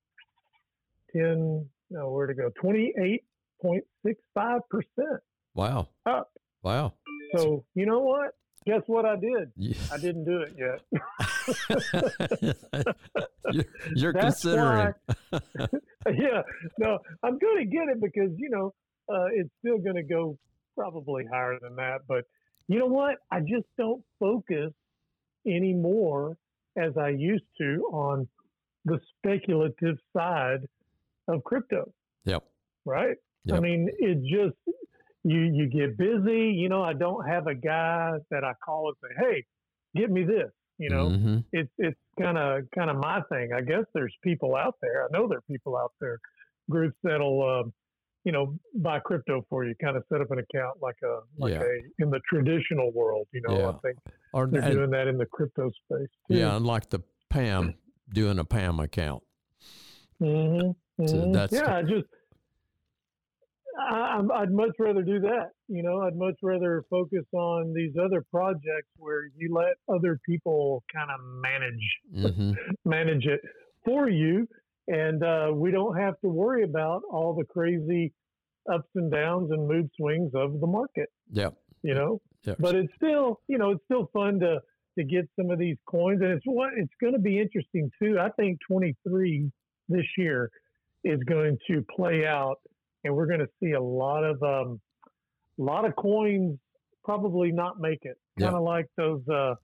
10, 1.15 1.65
no, 1.89 2.11
where 2.11 2.27
to 2.27 2.33
go? 2.33 2.49
28.65% 2.61 3.19
wow, 5.55 5.87
up. 6.05 6.31
wow. 6.63 6.93
So, 7.35 7.63
you 7.75 7.85
know 7.85 7.99
what? 7.99 8.31
Guess 8.67 8.81
what 8.87 9.05
I 9.05 9.15
did? 9.15 9.49
Yeah. 9.55 9.75
I 9.93 9.97
didn't 9.97 10.25
do 10.25 10.41
it 10.41 10.53
yet. 10.57 10.81
you're, 13.53 13.65
you're 13.95 14.13
considering. 14.13 14.93
yeah, 15.31 16.41
no, 16.77 16.99
I'm 17.23 17.37
going 17.39 17.59
to 17.59 17.65
get 17.65 17.87
it 17.87 18.01
because 18.01 18.31
you 18.35 18.49
know 18.49 18.73
uh, 19.09 19.27
it's 19.31 19.49
still 19.59 19.77
going 19.77 19.95
to 19.95 20.03
go 20.03 20.37
probably 20.77 21.23
higher 21.31 21.57
than 21.61 21.77
that. 21.77 21.99
But 22.09 22.25
you 22.67 22.77
know 22.77 22.87
what? 22.87 23.15
I 23.31 23.39
just 23.39 23.67
don't 23.77 24.03
focus 24.19 24.73
anymore 25.45 26.35
as 26.77 26.97
I 26.97 27.09
used 27.09 27.45
to 27.59 27.89
on 27.93 28.27
the 28.83 28.99
speculative 29.17 29.95
side 30.11 30.67
of 31.29 31.41
crypto. 31.45 31.89
Yep. 32.25 32.43
Right. 32.83 33.15
I 33.49 33.61
mean, 33.61 33.89
it 33.97 34.17
just 34.23 34.57
you 35.31 35.41
you 35.57 35.65
get 35.67 35.97
busy. 35.97 36.43
You 36.61 36.69
know, 36.69 36.81
I 36.83 36.93
don't 36.93 37.27
have 37.27 37.47
a 37.47 37.55
guy 37.55 38.17
that 38.31 38.43
I 38.43 38.53
call 38.63 38.87
and 38.89 38.95
say, 39.03 39.15
"Hey, 39.25 39.45
get 39.99 40.09
me 40.11 40.23
this." 40.23 40.51
You 40.79 40.89
know, 40.89 41.09
Mhm. 41.09 41.43
it's 41.51 41.71
it's 41.79 41.99
kind 42.19 42.37
of 42.37 42.63
kind 42.77 42.89
of 42.89 42.97
my 42.97 43.21
thing. 43.31 43.51
I 43.53 43.61
guess 43.61 43.85
there's 43.93 44.15
people 44.23 44.55
out 44.55 44.75
there. 44.81 45.03
I 45.03 45.07
know 45.11 45.27
there 45.27 45.39
are 45.39 45.49
people 45.49 45.75
out 45.75 45.91
there, 45.99 46.19
groups 46.69 46.95
that'll 47.03 47.41
um, 47.43 47.73
you 48.25 48.31
know 48.31 48.55
buy 48.75 48.99
crypto 48.99 49.43
for 49.49 49.65
you, 49.65 49.73
kind 49.81 49.97
of 49.97 50.03
set 50.11 50.21
up 50.21 50.29
an 50.31 50.39
account 50.39 50.75
like 50.81 50.97
a 51.03 51.21
like 51.37 51.53
Yeah. 51.53 51.63
a 51.63 52.03
in 52.03 52.09
the 52.11 52.19
traditional 52.31 52.91
world. 52.91 53.27
You 53.33 53.41
know, 53.47 53.57
Yeah. 53.57 53.69
I 53.69 53.73
think 53.79 53.97
Or, 54.33 54.45
they're 54.47 54.61
and- 54.61 54.73
doing 54.73 54.89
that 54.91 55.07
in 55.07 55.17
the 55.17 55.25
crypto 55.25 55.69
space. 55.71 56.09
Too. 56.29 56.37
yeah, 56.37 56.55
unlike 56.55 56.89
the 56.89 56.99
Pam 57.29 57.73
doing 58.13 58.37
a 58.39 58.45
PAMM 58.45 58.79
account. 58.83 59.23
hmm 60.19 60.71
So 61.05 61.31
that's- 61.31 61.51
yeah. 61.51 61.75
I 61.77 61.81
just 61.83 62.05
I, 63.77 64.21
I'd 64.35 64.51
much 64.51 64.71
rather 64.79 65.03
do 65.03 65.19
that. 65.19 65.49
You 65.67 65.83
know, 65.83 66.01
I'd 66.01 66.15
much 66.15 66.35
rather 66.41 66.83
focus 66.89 67.25
on 67.33 67.73
these 67.73 67.93
other 68.03 68.23
projects 68.31 68.89
where 68.97 69.25
you 69.35 69.53
let 69.53 69.75
other 69.93 70.19
people 70.27 70.83
kind 70.93 71.09
of 71.11 71.19
manage 71.23 72.33
hmm 72.35 72.51
manage 72.85 73.25
it 73.25 73.41
for 73.85 74.09
you, 74.09 74.47
and 74.87 75.23
uh, 75.23 75.51
we 75.53 75.71
don't 75.71 75.97
have 75.97 76.19
to 76.21 76.29
worry 76.29 76.63
about 76.63 77.01
all 77.11 77.35
the 77.35 77.45
crazy 77.45 78.13
ups 78.71 78.89
and 78.95 79.11
downs 79.11 79.51
and 79.51 79.67
mood 79.67 79.89
swings 79.97 80.31
of 80.33 80.59
the 80.59 80.67
market. 80.67 81.09
Yeah, 81.31 81.49
You 81.83 81.93
know, 81.93 82.21
Yep. 82.43 82.57
but 82.59 82.75
it's 82.75 82.93
still 82.95 83.41
you 83.47 83.57
know 83.57 83.71
it's 83.71 83.83
still 83.85 84.09
fun 84.13 84.39
to 84.39 84.59
to 84.97 85.03
get 85.03 85.29
some 85.39 85.51
of 85.51 85.59
these 85.59 85.77
coins, 85.87 86.21
and 86.21 86.31
it's 86.31 86.45
what 86.45 86.71
it's 86.75 86.93
going 86.99 87.13
to 87.13 87.19
be 87.19 87.39
interesting 87.39 87.91
too. 88.01 88.17
I 88.19 88.29
think 88.31 88.57
23 88.69 89.51
this 89.89 90.05
year 90.17 90.49
is 91.03 91.19
going 91.23 91.57
to 91.69 91.85
play 91.95 92.25
out, 92.25 92.57
and 93.07 93.15
we're 93.15 93.25
going 93.25 93.39
to 93.39 93.49
see 93.61 93.71
a 93.71 93.81
lot 93.81 94.23
of 94.23 94.43
um, 94.43 94.79
a 95.59 95.63
lot 95.63 95.85
of 95.85 95.95
coins 95.95 96.59
probably 97.03 97.51
not 97.51 97.79
make 97.79 98.03
it. 98.03 98.17
Kind 98.37 98.53
of 98.53 98.61
like 98.61 98.85
those 98.97 99.21
uh, 99.29 99.55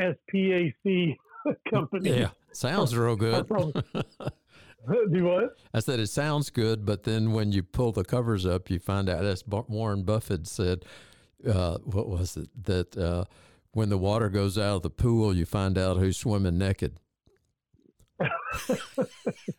SPAC 0.00 1.16
companies. 1.70 2.16
yeah, 2.16 2.28
sounds 2.52 2.96
real 2.96 3.16
good. 3.16 3.46
Do 5.12 5.24
what? 5.24 5.56
I 5.74 5.80
said 5.80 6.00
it 6.00 6.08
sounds 6.08 6.50
good, 6.50 6.84
but 6.84 7.02
then 7.02 7.32
when 7.32 7.52
you 7.52 7.62
pull 7.62 7.92
the 7.92 8.04
covers 8.04 8.46
up, 8.46 8.70
you 8.70 8.78
find 8.78 9.08
out, 9.08 9.24
as 9.24 9.44
Warren 9.46 10.02
Buffett 10.02 10.46
said, 10.46 10.84
uh, 11.46 11.78
what 11.84 12.08
was 12.08 12.36
it? 12.36 12.48
That 12.64 12.96
uh, 12.96 13.24
when 13.72 13.90
the 13.90 13.98
water 13.98 14.28
goes 14.28 14.58
out 14.58 14.76
of 14.76 14.82
the 14.82 14.90
pool, 14.90 15.36
you 15.36 15.44
find 15.44 15.76
out 15.78 15.98
who's 15.98 16.16
swimming 16.16 16.58
naked. 16.58 16.98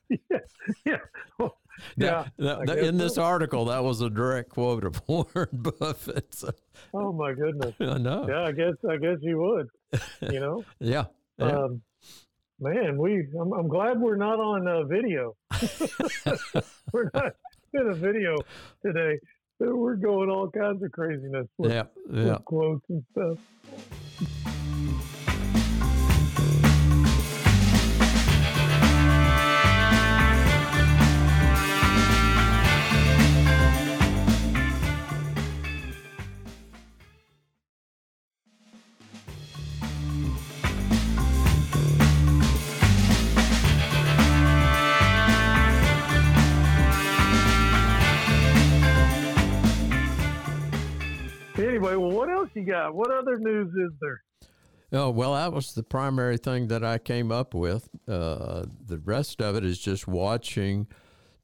yeah, 0.09 0.39
yeah. 0.85 0.97
Well, 1.38 1.57
yeah. 1.98 2.25
That- 2.38 2.38
that- 2.38 2.60
I 2.60 2.65
that- 2.75 2.84
in 2.86 2.98
this 2.98 3.15
so. 3.15 3.24
article, 3.24 3.65
that 3.65 3.84
was 3.84 4.01
a 4.01 4.10
direct 4.10 4.50
quote 4.50 4.84
of 4.84 5.01
Warren 5.08 5.48
Buffett. 5.53 6.34
So, 6.34 6.51
Oh 6.94 7.12
my 7.13 7.34
goodness. 7.34 7.74
I 7.80 7.98
know. 7.98 8.25
Yeah, 8.27 8.44
I 8.44 8.51
guess 8.51 8.74
I 8.89 8.98
guess 8.98 9.18
you 9.22 9.39
would. 9.39 9.68
You 10.34 10.39
know, 10.39 10.63
Yeah. 10.80 11.06
yeah. 11.38 11.46
um, 11.58 11.82
man, 12.60 12.98
we. 12.98 13.27
I'm, 13.39 13.51
I'm 13.53 13.68
glad 13.68 14.00
we're 14.00 14.15
not 14.15 14.39
on 14.39 14.68
uh, 14.68 14.84
video. 14.86 15.36
we're 16.94 17.10
not 17.13 17.34
in 17.74 17.88
a 17.89 17.94
video 17.94 18.36
today. 18.86 19.20
We're 19.60 19.96
going 19.96 20.30
all 20.30 20.50
kinds 20.50 20.84
of 20.84 20.92
craziness 20.92 21.48
with, 21.58 21.72
yeah. 21.72 21.84
with 22.10 22.27
Yeah. 22.27 22.38
quotes 22.46 22.84
and 22.89 23.03
stuff. 23.12 24.52
You 52.55 52.65
got? 52.65 52.93
What 52.93 53.12
other 53.12 53.38
news 53.38 53.69
is 53.69 53.91
there? 54.00 54.21
Oh, 54.91 55.09
well, 55.09 55.33
that 55.33 55.51
was 55.51 55.73
the 55.73 55.83
primary 55.83 56.38
thing 56.38 56.67
that 56.67 56.83
I 56.83 57.00
came 57.00 57.31
up 57.31 57.53
with. 57.53 57.89
Uh, 58.07 58.65
the 58.85 59.00
rest 59.00 59.41
of 59.41 59.55
it 59.55 59.65
is 59.65 59.79
just 59.79 60.07
watching, 60.07 60.88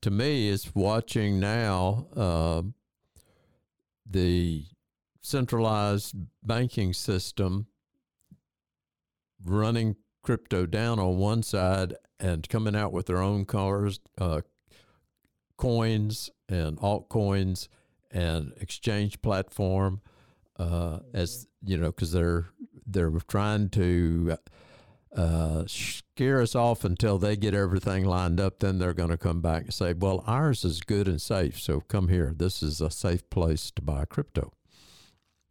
to 0.01 0.11
me, 0.11 0.47
is 0.47 0.75
watching 0.75 1.39
now 1.39 2.07
uh, 2.15 2.61
the 4.05 4.65
centralized 5.21 6.15
banking 6.43 6.93
system 6.93 7.67
running 9.43 9.95
crypto 10.21 10.65
down 10.65 10.99
on 10.99 11.17
one 11.17 11.41
side 11.41 11.95
and 12.19 12.47
coming 12.49 12.75
out 12.75 12.91
with 12.91 13.07
their 13.07 13.21
own 13.21 13.45
cars, 13.45 13.99
uh, 14.19 14.41
coins 15.57 16.29
and 16.47 16.77
altcoins 16.77 17.67
and 18.11 18.53
exchange 18.59 19.21
platform 19.21 20.01
uh, 20.59 20.99
as 21.13 21.47
you 21.63 21.77
know 21.77 21.87
because 21.87 22.11
they're 22.11 22.49
they're 22.85 23.11
trying 23.27 23.69
to 23.69 24.37
uh, 25.15 25.63
scare 25.65 26.41
us 26.41 26.53
off 26.53 26.83
until 26.83 27.17
they 27.17 27.35
get 27.35 27.53
everything 27.53 28.05
lined 28.05 28.39
up. 28.39 28.59
Then 28.59 28.77
they're 28.77 28.93
going 28.93 29.09
to 29.09 29.17
come 29.17 29.41
back 29.41 29.63
and 29.63 29.73
say, 29.73 29.93
"Well, 29.93 30.23
ours 30.27 30.63
is 30.63 30.81
good 30.81 31.07
and 31.07 31.21
safe, 31.21 31.59
so 31.59 31.79
come 31.81 32.09
here. 32.09 32.33
This 32.35 32.61
is 32.61 32.81
a 32.81 32.91
safe 32.91 33.27
place 33.29 33.71
to 33.71 33.81
buy 33.81 34.05
crypto." 34.05 34.53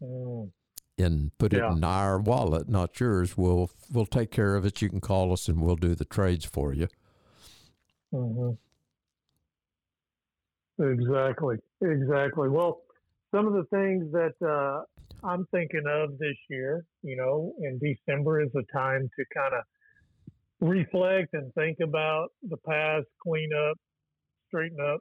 Mm. 0.02 0.50
And 1.00 1.30
put 1.38 1.52
it 1.52 1.62
in 1.62 1.84
our 1.84 2.18
wallet, 2.18 2.68
not 2.68 2.98
yours. 2.98 3.36
We'll 3.36 3.70
we'll 3.90 4.06
take 4.06 4.32
care 4.32 4.56
of 4.56 4.66
it. 4.66 4.82
You 4.82 4.88
can 4.88 5.00
call 5.00 5.32
us, 5.32 5.48
and 5.48 5.62
we'll 5.62 5.76
do 5.76 5.94
the 5.94 6.04
trades 6.04 6.44
for 6.44 6.74
you. 6.74 6.88
Mm-hmm. 8.12 8.50
Exactly. 10.82 11.56
Exactly. 11.82 12.48
Well, 12.48 12.82
some 13.30 13.46
of 13.46 13.52
the 13.52 13.64
things 13.64 14.10
that 14.12 14.34
uh, 14.44 14.82
I'm 15.24 15.46
thinking 15.50 15.84
of 15.88 16.18
this 16.18 16.36
year, 16.48 16.84
you 17.02 17.16
know, 17.16 17.52
in 17.60 17.78
December 17.78 18.42
is 18.42 18.50
a 18.54 18.76
time 18.76 19.08
to 19.18 19.24
kind 19.34 19.54
of 19.54 19.62
reflect 20.60 21.34
and 21.34 21.52
think 21.54 21.78
about 21.82 22.28
the 22.48 22.56
past, 22.58 23.06
clean 23.22 23.50
up, 23.52 23.76
straighten 24.48 24.78
up, 24.80 25.00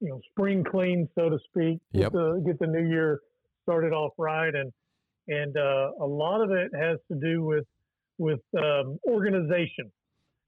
you 0.00 0.08
know, 0.08 0.20
spring 0.30 0.64
clean, 0.64 1.08
so 1.14 1.28
to 1.28 1.38
speak. 1.48 1.80
Yep. 1.92 2.02
Get 2.02 2.12
the, 2.12 2.42
get 2.46 2.58
the 2.58 2.66
new 2.66 2.88
year 2.88 3.20
started 3.62 3.92
off 3.92 4.12
right, 4.18 4.54
and 4.54 4.72
and 5.28 5.56
uh, 5.56 5.90
a 6.00 6.06
lot 6.06 6.42
of 6.42 6.50
it 6.50 6.70
has 6.78 6.98
to 7.10 7.18
do 7.18 7.42
with 7.42 7.64
with 8.18 8.40
um, 8.56 8.98
organization, 9.08 9.90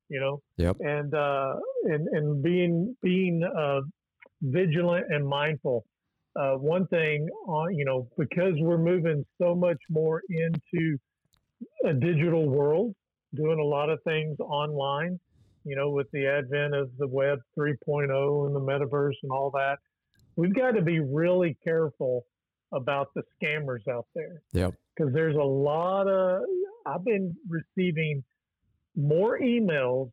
you 0.09 0.21
know, 0.21 0.41
yep. 0.57 0.77
and 0.81 1.15
uh, 1.15 1.55
and 1.85 2.09
and 2.09 2.43
being 2.43 2.95
being 3.03 3.43
uh, 3.43 3.81
vigilant 4.43 5.07
and 5.09 5.27
mindful. 5.27 5.85
Uh, 6.39 6.55
one 6.57 6.87
thing 6.89 7.29
on, 7.47 7.75
you 7.75 7.85
know, 7.85 8.09
because 8.19 8.55
we're 8.59 8.79
moving 8.79 9.25
so 9.41 9.55
much 9.55 9.79
more 9.89 10.23
into 10.29 10.99
a 11.85 11.95
digital 11.95 12.49
world, 12.49 12.95
doing 13.35 13.59
a 13.59 13.65
lot 13.65 13.89
of 13.89 13.99
things 14.05 14.39
online, 14.41 15.19
you 15.65 15.75
know, 15.75 15.91
with 15.91 16.07
the 16.13 16.27
advent 16.27 16.75
of 16.75 16.91
the 16.99 17.07
web 17.07 17.39
3.0 17.59 18.47
and 18.47 18.55
the 18.55 18.61
metaverse 18.61 19.15
and 19.23 19.33
all 19.33 19.51
that, 19.51 19.79
we've 20.37 20.55
got 20.55 20.73
to 20.73 20.83
be 20.83 21.01
really 21.01 21.57
careful 21.65 22.27
about 22.73 23.09
the 23.15 23.23
scammers 23.41 23.87
out 23.89 24.07
there. 24.15 24.43
Yep. 24.53 24.75
Because 24.95 25.13
there's 25.15 25.37
a 25.37 25.39
lot 25.39 26.07
of, 26.07 26.43
I've 26.87 27.05
been 27.05 27.35
receiving 27.49 28.23
more 28.95 29.39
emails 29.39 30.11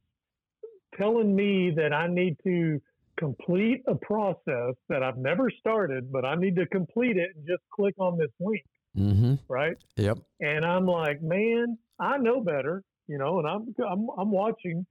telling 0.98 1.36
me 1.36 1.72
that 1.76 1.94
I 1.94 2.08
need 2.08 2.38
to 2.44 2.82
complete 3.24 3.82
a 3.88 3.96
process 3.96 4.76
that 4.90 5.02
I've 5.02 5.18
never 5.18 5.50
started, 5.50 6.12
but 6.12 6.26
I 6.26 6.36
need 6.36 6.58
to 6.58 6.66
complete 6.66 7.16
it 7.16 7.30
and 7.36 7.48
just 7.48 7.64
click 7.74 7.96
on 7.98 8.18
this 8.18 8.32
link. 8.40 8.66
Mm-hmm. 8.98 9.36
Right. 9.48 9.78
Yep. 9.96 10.18
And 10.42 10.66
I'm 10.66 10.86
like, 10.86 11.22
man, 11.22 11.78
I 12.00 12.18
know 12.18 12.42
better, 12.42 12.84
you 13.08 13.18
know, 13.18 13.40
and 13.40 13.48
I'm, 13.48 13.74
I'm, 13.90 14.08
I'm 14.18 14.30
watching 14.30 14.86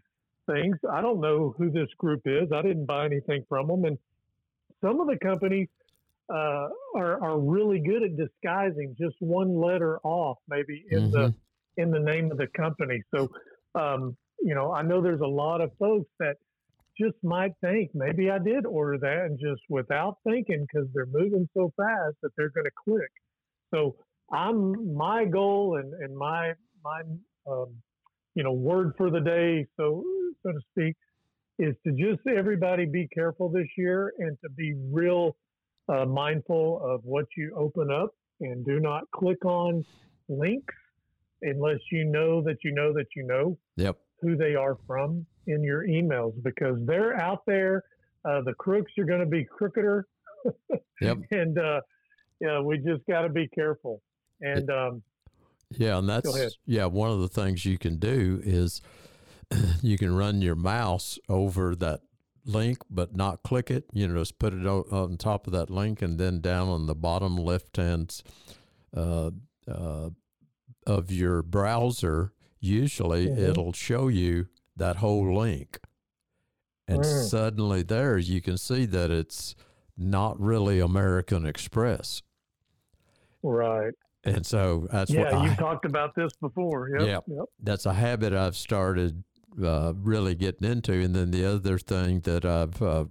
things. 0.50 0.76
I 0.90 1.02
don't 1.02 1.20
know 1.20 1.54
who 1.58 1.70
this 1.70 1.88
group 1.98 2.22
is. 2.24 2.50
I 2.52 2.62
didn't 2.62 2.86
buy 2.86 3.04
anything 3.04 3.44
from 3.50 3.68
them. 3.68 3.84
And 3.84 3.98
some 4.82 5.00
of 5.02 5.08
the 5.08 5.18
companies 5.18 5.68
uh, 6.32 6.68
are, 6.96 7.22
are 7.22 7.38
really 7.38 7.80
good 7.80 8.02
at 8.02 8.16
disguising 8.16 8.96
just 8.98 9.16
one 9.20 9.60
letter 9.60 10.00
off, 10.04 10.38
maybe 10.48 10.86
in 10.90 11.10
mm-hmm. 11.10 11.12
the, 11.12 11.34
in 11.76 11.90
the 11.90 12.00
name 12.00 12.30
of 12.30 12.38
the 12.38 12.46
company. 12.56 13.02
So, 13.14 13.30
um, 13.74 14.16
you 14.40 14.54
know, 14.54 14.72
I 14.72 14.80
know 14.80 15.02
there's 15.02 15.20
a 15.20 15.34
lot 15.44 15.60
of 15.60 15.70
folks 15.78 16.10
that 16.18 16.36
just 17.00 17.16
might 17.22 17.52
think 17.60 17.90
maybe 17.94 18.30
I 18.30 18.38
did 18.38 18.66
order 18.66 18.98
that 18.98 19.26
and 19.26 19.38
just 19.38 19.62
without 19.68 20.18
thinking 20.24 20.66
because 20.66 20.88
they're 20.94 21.06
moving 21.06 21.48
so 21.54 21.72
fast 21.76 22.16
that 22.22 22.30
they're 22.36 22.50
going 22.50 22.66
to 22.66 22.70
click. 22.84 23.10
So 23.72 23.96
I'm 24.32 24.94
my 24.94 25.24
goal 25.24 25.78
and, 25.82 25.92
and 25.94 26.16
my 26.16 26.52
my 26.84 27.02
um, 27.50 27.74
you 28.34 28.42
know 28.42 28.52
word 28.52 28.92
for 28.96 29.10
the 29.10 29.20
day, 29.20 29.66
so 29.76 30.02
so 30.42 30.52
to 30.52 30.60
speak, 30.70 30.96
is 31.58 31.74
to 31.86 31.92
just 31.92 32.26
everybody 32.26 32.86
be 32.86 33.08
careful 33.14 33.48
this 33.48 33.68
year 33.76 34.12
and 34.18 34.36
to 34.42 34.50
be 34.50 34.74
real 34.90 35.36
uh, 35.88 36.04
mindful 36.04 36.80
of 36.82 37.00
what 37.04 37.26
you 37.36 37.54
open 37.56 37.90
up 37.90 38.10
and 38.40 38.64
do 38.64 38.80
not 38.80 39.04
click 39.14 39.44
on 39.44 39.84
links 40.28 40.74
unless 41.42 41.80
you 41.90 42.04
know 42.04 42.42
that 42.42 42.56
you 42.64 42.72
know 42.72 42.92
that 42.92 43.06
you 43.14 43.24
know 43.24 43.58
yep. 43.76 43.98
Who 44.22 44.36
they 44.36 44.54
are 44.54 44.78
from 44.86 45.26
in 45.46 45.62
your 45.62 45.86
emails 45.86 46.32
because 46.42 46.78
they're 46.86 47.20
out 47.20 47.42
there. 47.46 47.84
Uh, 48.24 48.40
the 48.42 48.54
crooks 48.54 48.92
are 48.98 49.04
going 49.04 49.20
to 49.20 49.26
be 49.26 49.44
crookeder. 49.44 50.04
yep. 51.00 51.18
And, 51.30 51.58
uh, 51.58 51.80
yeah, 52.40 52.60
we 52.60 52.78
just 52.78 53.04
got 53.08 53.22
to 53.22 53.28
be 53.28 53.48
careful. 53.48 54.00
And, 54.40 54.70
um, 54.70 55.02
yeah, 55.70 55.98
and 55.98 56.08
that's, 56.08 56.56
yeah, 56.66 56.86
one 56.86 57.10
of 57.10 57.20
the 57.20 57.28
things 57.28 57.64
you 57.64 57.78
can 57.78 57.98
do 57.98 58.40
is 58.44 58.80
you 59.82 59.98
can 59.98 60.14
run 60.14 60.42
your 60.42 60.54
mouse 60.54 61.18
over 61.28 61.74
that 61.76 62.00
link, 62.44 62.78
but 62.90 63.16
not 63.16 63.42
click 63.42 63.70
it. 63.70 63.84
You 63.92 64.08
know, 64.08 64.18
just 64.20 64.38
put 64.38 64.54
it 64.54 64.66
on 64.66 65.16
top 65.16 65.46
of 65.46 65.52
that 65.52 65.70
link 65.70 66.02
and 66.02 66.18
then 66.18 66.40
down 66.40 66.68
on 66.68 66.86
the 66.86 66.94
bottom 66.94 67.36
left 67.36 67.76
hand 67.76 68.22
uh, 68.96 69.30
uh, 69.68 70.10
of 70.86 71.10
your 71.10 71.42
browser. 71.42 72.32
Usually, 72.62 73.26
mm-hmm. 73.26 73.42
it'll 73.42 73.72
show 73.72 74.06
you 74.06 74.46
that 74.76 74.96
whole 74.96 75.36
link. 75.36 75.80
And 76.86 77.00
mm. 77.00 77.28
suddenly 77.28 77.82
there 77.82 78.18
you 78.18 78.40
can 78.40 78.56
see 78.56 78.86
that 78.86 79.10
it's 79.10 79.56
not 79.98 80.40
really 80.40 80.78
American 80.78 81.44
Express. 81.44 82.22
Right. 83.42 83.94
And 84.24 84.46
so 84.46 84.86
that's 84.92 85.10
yeah, 85.10 85.36
what 85.36 85.50
you 85.50 85.56
talked 85.56 85.84
about 85.84 86.14
this 86.14 86.32
before. 86.40 86.88
Yep, 86.88 87.08
yeah, 87.08 87.18
yep. 87.26 87.46
that's 87.60 87.86
a 87.86 87.94
habit 87.94 88.32
I've 88.32 88.56
started 88.56 89.24
uh, 89.62 89.94
really 89.96 90.36
getting 90.36 90.70
into. 90.70 90.92
And 90.92 91.16
then 91.16 91.32
the 91.32 91.44
other 91.44 91.78
thing 91.78 92.20
that 92.20 92.44
I've 92.44 92.80
uh, 92.80 93.06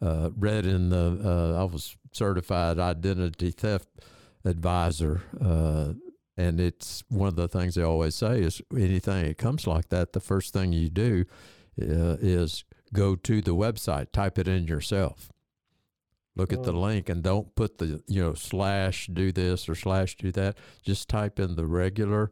uh, 0.00 0.30
read 0.34 0.64
in 0.64 0.88
the, 0.88 1.20
uh, 1.22 1.60
I 1.60 1.64
was 1.64 1.94
certified 2.12 2.78
identity 2.78 3.50
theft 3.50 3.88
advisor 4.46 5.20
uh, 5.44 5.92
and 6.38 6.60
it's 6.60 7.02
one 7.08 7.26
of 7.26 7.34
the 7.34 7.48
things 7.48 7.74
they 7.74 7.82
always 7.82 8.14
say 8.14 8.40
is 8.40 8.62
anything 8.72 9.26
that 9.26 9.38
comes 9.38 9.66
like 9.66 9.88
that, 9.88 10.12
the 10.12 10.20
first 10.20 10.52
thing 10.52 10.72
you 10.72 10.88
do 10.88 11.24
uh, 11.82 12.16
is 12.20 12.64
go 12.94 13.16
to 13.16 13.42
the 13.42 13.56
website, 13.56 14.12
type 14.12 14.38
it 14.38 14.46
in 14.46 14.68
yourself. 14.68 15.32
Look 16.36 16.52
at 16.52 16.62
the 16.62 16.72
mm. 16.72 16.80
link 16.80 17.08
and 17.08 17.24
don't 17.24 17.52
put 17.56 17.78
the, 17.78 18.04
you 18.06 18.22
know, 18.22 18.34
slash 18.34 19.08
do 19.12 19.32
this 19.32 19.68
or 19.68 19.74
slash 19.74 20.16
do 20.16 20.30
that. 20.30 20.56
Just 20.84 21.08
type 21.08 21.40
in 21.40 21.56
the 21.56 21.66
regular 21.66 22.30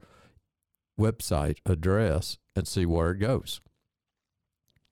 website 0.98 1.58
address 1.66 2.38
and 2.54 2.68
see 2.68 2.86
where 2.86 3.10
it 3.10 3.18
goes. 3.18 3.60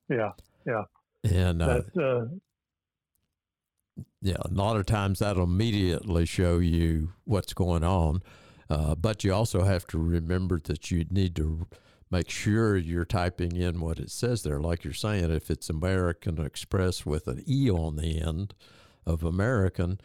Yeah. 0.09 0.33
Yeah. 0.67 0.85
And 1.23 1.63
uh, 1.63 1.83
uh, 1.97 2.25
yeah, 4.21 4.39
a 4.41 4.49
lot 4.49 4.77
of 4.77 4.87
times 4.87 5.21
that'll 5.21 5.45
immediately 5.45 6.27
show 6.27 6.59
you 6.59 7.13
what's 7.23 7.55
going 7.55 7.85
on. 7.85 8.21
Uh, 8.71 8.95
but 8.95 9.25
you 9.25 9.33
also 9.33 9.63
have 9.65 9.87
to 9.87 9.99
remember 9.99 10.59
that 10.65 10.91
you 10.91 11.05
need 11.11 11.37
to 11.37 11.67
make 12.11 12.31
sure 12.31 12.77
you're 12.77 13.05
typing 13.05 13.57
in 13.57 13.81
what 13.81 13.99
it 13.99 14.11
says 14.11 14.43
there. 14.43 14.61
Like 14.61 14.85
you're 14.85 14.93
saying, 14.93 15.31
if 15.31 15.51
it's 15.51 15.69
American 15.69 16.41
Express 16.41 17.05
with 17.05 17.27
an 17.27 17.43
E 17.47 17.71
on 17.71 17.97
the 17.97 18.21
end 18.21 18.55
of 19.05 19.25
American, 19.25 20.01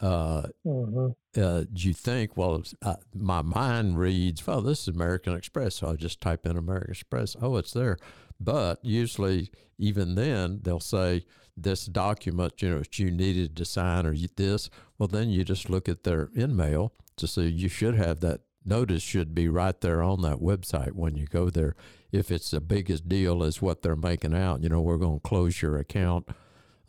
uh, 0.00 0.48
mm-hmm. 0.66 1.40
uh, 1.40 1.64
you 1.74 1.94
think, 1.94 2.36
well, 2.36 2.62
uh, 2.82 2.96
my 3.14 3.42
mind 3.42 3.98
reads, 3.98 4.44
well, 4.46 4.60
this 4.60 4.82
is 4.82 4.88
American 4.88 5.34
Express. 5.34 5.76
So 5.76 5.88
I 5.88 5.94
just 5.94 6.20
type 6.20 6.44
in 6.46 6.56
American 6.56 6.90
Express. 6.90 7.36
Oh, 7.40 7.56
it's 7.56 7.72
there. 7.72 7.96
But 8.44 8.80
usually, 8.84 9.50
even 9.78 10.14
then, 10.14 10.60
they'll 10.62 10.80
say, 10.80 11.24
this 11.54 11.84
document, 11.84 12.62
you 12.62 12.70
know, 12.70 12.82
you 12.94 13.10
needed 13.10 13.56
to 13.56 13.64
sign 13.66 14.06
or 14.06 14.14
this. 14.36 14.70
Well, 14.98 15.06
then 15.06 15.28
you 15.28 15.44
just 15.44 15.68
look 15.68 15.86
at 15.88 16.02
their 16.02 16.28
InMail 16.28 16.90
to 17.16 17.26
see 17.26 17.46
you 17.48 17.68
should 17.68 17.94
have 17.94 18.20
that 18.20 18.40
notice 18.64 19.02
should 19.02 19.34
be 19.34 19.48
right 19.48 19.78
there 19.82 20.02
on 20.02 20.22
that 20.22 20.38
website 20.38 20.92
when 20.92 21.14
you 21.14 21.26
go 21.26 21.50
there. 21.50 21.74
If 22.10 22.30
it's 22.30 22.50
the 22.52 22.60
biggest 22.60 23.06
deal 23.08 23.42
as 23.44 23.60
what 23.60 23.82
they're 23.82 23.96
making 23.96 24.34
out, 24.34 24.62
you 24.62 24.70
know, 24.70 24.80
we're 24.80 24.96
going 24.96 25.20
to 25.20 25.28
close 25.28 25.60
your 25.60 25.76
account 25.78 26.26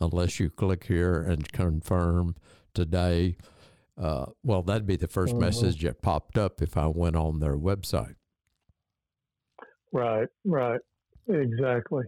unless 0.00 0.40
you 0.40 0.48
click 0.48 0.84
here 0.84 1.20
and 1.22 1.50
confirm 1.52 2.36
today. 2.72 3.36
uh, 3.96 4.26
well, 4.42 4.60
that'd 4.62 4.86
be 4.88 4.96
the 4.96 5.06
1st 5.06 5.34
Mhm. 5.36 5.40
message 5.40 5.82
that 5.82 6.02
popped 6.02 6.36
up 6.36 6.60
if 6.60 6.76
I 6.76 6.88
went 6.88 7.14
on 7.14 7.38
their 7.38 7.56
website. 7.56 8.16
Right, 9.92 10.28
right, 10.44 10.80
exactly. 11.28 12.04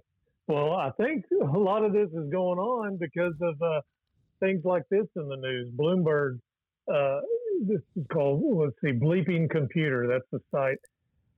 Well, 0.49 0.73
I 0.73 0.91
think 0.97 1.25
a 1.43 1.59
lot 1.59 1.85
of 1.85 1.93
this 1.93 2.09
is 2.11 2.31
going 2.31 2.59
on 2.59 2.97
because 2.99 3.35
of 3.43 3.61
uh, 3.61 3.81
things 4.41 4.63
like 4.65 4.85
this 4.91 5.07
in 5.17 5.29
the 5.29 5.37
news. 5.37 5.69
Bloomberg, 5.77 6.39
uh, 6.93 7.21
this 7.67 7.81
is 7.97 8.05
called, 8.13 8.43
let's 8.57 8.77
see, 8.85 8.93
Bleeping 8.99 9.51
Computer. 9.51 10.07
That's 10.07 10.29
the 10.31 10.39
site. 10.53 10.79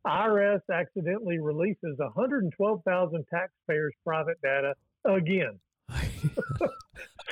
IRS 0.07 0.61
accidentally 0.73 1.38
releases 1.38 1.97
112,000 1.99 3.25
taxpayers' 3.33 3.95
private 4.05 4.38
data 4.43 4.75
again. 5.05 5.59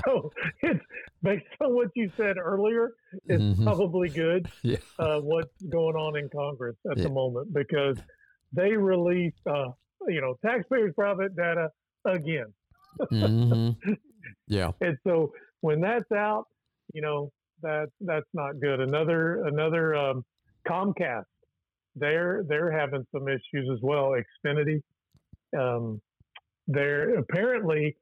So 0.05 0.31
it's 0.63 0.85
based 1.23 1.47
on 1.61 1.75
what 1.75 1.89
you 1.97 2.11
said 2.17 2.37
earlier. 2.37 2.93
It's 3.27 3.43
Mhm. 3.43 3.65
probably 3.65 4.09
good 4.09 4.47
yeah. 4.63 4.77
uh, 4.99 5.21
what's 5.21 5.61
going 5.69 5.97
on 5.97 6.17
in 6.17 6.29
Congress 6.29 6.77
at 6.91 6.99
Yeah. 6.99 7.05
the 7.05 7.09
moment 7.11 7.53
because 7.53 7.99
they 8.53 8.77
released, 8.77 9.45
uh, 9.47 9.71
you 10.09 10.21
know, 10.21 10.35
taxpayers' 10.45 10.93
private 10.95 11.37
data 11.37 11.71
again. 12.05 12.53
hmm 13.11 13.71
Yeah. 14.49 14.73
And 14.81 14.97
so 15.07 15.33
when 15.61 15.81
that's 15.81 16.11
out, 16.13 16.45
you 16.95 17.03
know, 17.03 17.31
that 17.63 17.89
that's 18.01 18.27
not 18.35 18.61
good. 18.61 18.81
Another 18.81 19.45
another 19.47 19.95
um, 19.95 20.25
Comcast, 20.69 21.25
they're 21.95 22.45
they're 22.49 22.71
having 22.71 23.05
some 23.13 23.29
issues 23.29 23.69
as 23.73 23.79
well. 23.83 24.15
Xfinity, 24.45 24.81
um, 25.59 26.01
they're 26.69 27.19
apparently, 27.19 27.97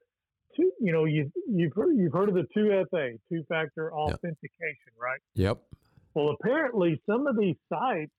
two, 0.55 0.71
you 0.79 0.91
know, 0.91 1.05
you 1.05 1.31
you've 1.47 1.73
heard, 1.73 1.95
you've 1.95 2.13
heard 2.13 2.29
of 2.29 2.35
the 2.35 2.45
two 2.53 2.83
FA, 2.91 3.11
two 3.31 3.43
factor 3.47 3.93
authentication, 3.93 4.93
right? 4.99 5.19
Yep. 5.35 5.59
Well, 6.13 6.35
apparently 6.39 7.01
some 7.09 7.27
of 7.27 7.37
these 7.37 7.55
sites 7.69 8.11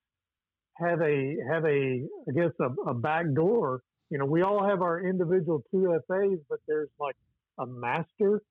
have 0.78 1.00
a 1.00 1.36
have 1.50 1.64
a 1.64 2.02
I 2.28 2.32
guess 2.34 2.52
a, 2.60 2.90
a 2.90 2.94
back 2.94 3.26
door. 3.34 3.82
You 4.10 4.18
know, 4.18 4.24
we 4.24 4.42
all 4.42 4.64
have 4.64 4.82
our 4.82 5.00
individual 5.00 5.62
two 5.70 5.98
FAs, 6.06 6.38
but 6.48 6.58
there's 6.68 6.90
like 7.00 7.16
a 7.58 7.66
master 7.66 8.42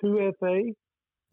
two 0.00 0.32
FA 0.40 0.62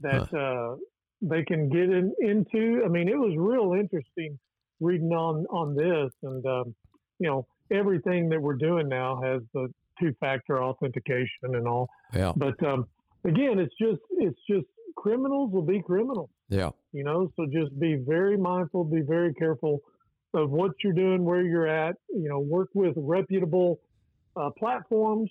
that 0.01 0.33
uh, 0.33 0.75
they 1.21 1.43
can 1.43 1.69
get 1.69 1.83
in, 1.83 2.13
into. 2.19 2.83
I 2.85 2.89
mean, 2.89 3.07
it 3.07 3.17
was 3.17 3.33
real 3.37 3.73
interesting 3.79 4.37
reading 4.79 5.11
on 5.11 5.45
on 5.49 5.75
this, 5.75 6.11
and 6.23 6.45
um, 6.45 6.75
you 7.19 7.27
know, 7.27 7.47
everything 7.71 8.29
that 8.29 8.41
we're 8.41 8.55
doing 8.55 8.87
now 8.87 9.19
has 9.21 9.41
the 9.53 9.67
two 9.99 10.13
factor 10.19 10.61
authentication 10.61 11.55
and 11.55 11.67
all. 11.67 11.89
Yeah. 12.13 12.33
But 12.35 12.61
um, 12.63 12.85
again, 13.23 13.59
it's 13.59 13.73
just 13.79 14.01
it's 14.11 14.39
just 14.49 14.65
criminals 14.95 15.51
will 15.51 15.61
be 15.61 15.81
criminals 15.81 16.29
Yeah. 16.49 16.71
you 16.91 17.03
know 17.03 17.31
so 17.35 17.45
just 17.45 17.77
be 17.79 17.95
very 17.95 18.37
mindful 18.37 18.83
be 18.83 19.01
very 19.01 19.33
careful 19.33 19.81
of 20.33 20.49
what 20.49 20.71
you're 20.83 20.93
doing 20.93 21.23
where 21.23 21.41
you're 21.41 21.67
at 21.67 21.95
you 22.09 22.29
know 22.29 22.39
work 22.39 22.69
with 22.73 22.93
reputable 22.97 23.79
uh, 24.35 24.49
platforms 24.57 25.29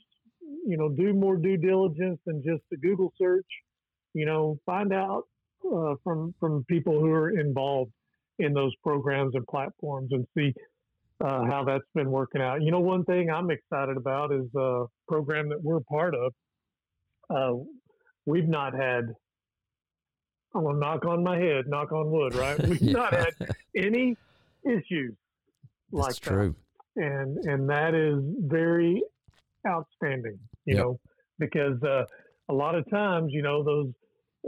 you 0.66 0.76
know 0.76 0.88
do 0.88 1.12
more 1.12 1.36
due 1.36 1.56
diligence 1.56 2.18
than 2.26 2.42
just 2.42 2.62
the 2.70 2.76
google 2.76 3.12
search 3.16 3.46
you 4.14 4.26
know 4.26 4.58
find 4.66 4.92
out 4.92 5.24
uh, 5.64 5.94
from 6.04 6.34
from 6.38 6.64
people 6.68 7.00
who 7.00 7.10
are 7.10 7.30
involved 7.38 7.92
in 8.38 8.52
those 8.52 8.74
programs 8.82 9.34
and 9.34 9.46
platforms 9.46 10.08
and 10.12 10.26
see 10.36 10.52
uh, 11.22 11.44
how 11.44 11.64
that's 11.64 11.84
been 11.94 12.10
working 12.10 12.40
out 12.42 12.62
you 12.62 12.70
know 12.70 12.80
one 12.80 13.04
thing 13.04 13.30
i'm 13.30 13.50
excited 13.50 13.96
about 13.96 14.32
is 14.32 14.46
a 14.56 14.84
program 15.08 15.48
that 15.48 15.62
we're 15.62 15.80
part 15.80 16.14
of 16.14 16.32
uh, 17.30 17.52
we've 18.26 18.48
not 18.48 18.74
had 18.74 19.04
I'm 20.54 20.64
gonna 20.64 20.78
knock 20.78 21.04
on 21.04 21.22
my 21.22 21.38
head, 21.38 21.66
knock 21.68 21.92
on 21.92 22.10
wood, 22.10 22.32
right? 22.34 22.58
We've 22.68 22.82
Yeah. 22.82 22.92
not 22.94 23.12
had 23.14 23.34
any 23.76 24.16
issues 24.64 25.14
like 25.92 26.06
That's 26.08 26.18
that, 26.20 26.30
true. 26.30 26.54
and 26.96 27.38
and 27.46 27.68
that 27.68 27.94
is 27.94 28.22
very 28.46 29.02
outstanding, 29.66 30.38
you 30.64 30.76
Yep. 30.76 30.84
know, 30.84 31.00
because 31.38 31.82
uh, 31.82 32.04
a 32.48 32.54
lot 32.54 32.74
of 32.74 32.88
times, 32.90 33.32
you 33.32 33.42
know, 33.42 33.62
those 33.62 33.92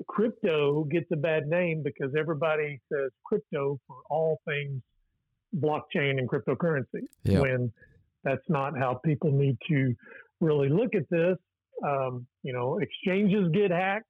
crypto 0.08 0.84
gets 0.84 1.06
a 1.12 1.16
bad 1.16 1.46
name 1.46 1.82
because 1.82 2.14
everybody 2.18 2.80
says 2.90 3.10
crypto 3.24 3.78
for 3.86 3.96
all 4.08 4.40
things 4.46 4.80
blockchain 5.56 6.18
and 6.18 6.28
cryptocurrency 6.28 7.02
Yeah. 7.24 7.40
when 7.40 7.72
that's 8.24 8.48
not 8.48 8.78
how 8.78 8.94
people 8.94 9.30
need 9.30 9.58
to 9.68 9.94
really 10.40 10.68
look 10.70 10.94
at 10.94 11.08
this. 11.10 11.36
Um, 11.84 12.26
you 12.42 12.52
know, 12.52 12.78
exchanges 12.78 13.50
get 13.52 13.70
hacked 13.70 14.06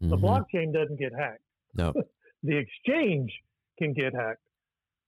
the 0.00 0.16
Mhm. 0.16 0.20
blockchain 0.20 0.72
doesn't 0.74 0.96
get 0.98 1.12
hacked. 1.14 1.42
No. 1.74 1.92
The 2.42 2.58
exchange 2.58 3.32
can 3.78 3.94
get 3.94 4.12
hacked, 4.12 4.42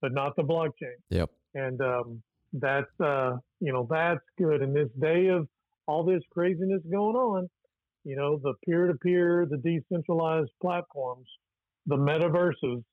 but 0.01 0.13
not 0.13 0.35
the 0.35 0.43
blockchain. 0.43 0.95
Yep. 1.09 1.29
And 1.55 1.81
um, 1.81 2.21
that's 2.53 2.99
uh, 2.99 3.37
you 3.59 3.71
know 3.73 3.87
that's 3.89 4.23
good 4.37 4.61
in 4.61 4.73
this 4.73 4.89
day 4.99 5.27
of 5.27 5.47
all 5.87 6.03
this 6.03 6.21
craziness 6.31 6.81
going 6.91 7.15
on. 7.15 7.49
You 8.03 8.15
know, 8.15 8.39
the 8.41 8.53
peer-to-peer, 8.65 9.47
the 9.49 9.57
decentralized 9.57 10.51
platforms, 10.61 11.27
the 11.87 11.97
metaverses, 11.97 12.83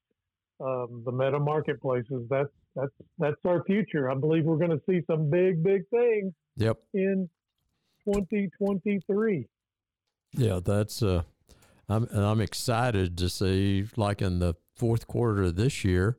um, 0.61 1.03
the 1.05 1.13
meta 1.13 1.39
marketplaces. 1.39 2.27
That's 2.29 2.49
that's 2.75 2.93
that's 3.19 3.37
our 3.45 3.63
future. 3.65 4.11
I 4.11 4.15
believe 4.15 4.45
we're 4.45 4.57
going 4.59 4.71
to 4.71 4.83
see 4.89 5.03
some 5.09 5.31
big, 5.31 5.63
big 5.63 5.83
things 5.91 6.33
Yep. 6.57 6.79
in 6.95 7.29
2023. 8.07 9.47
Yeah, 10.37 10.61
that's 10.65 11.03
uh 11.03 11.23
I'm 11.89 12.09
I'm 12.11 12.41
excited 12.41 13.17
to 13.19 13.29
see 13.29 13.87
like 13.97 14.21
in 14.23 14.39
the 14.41 14.55
fourth 14.75 15.07
quarter 15.07 15.45
of 15.45 15.57
this 15.57 15.85
year, 15.85 16.17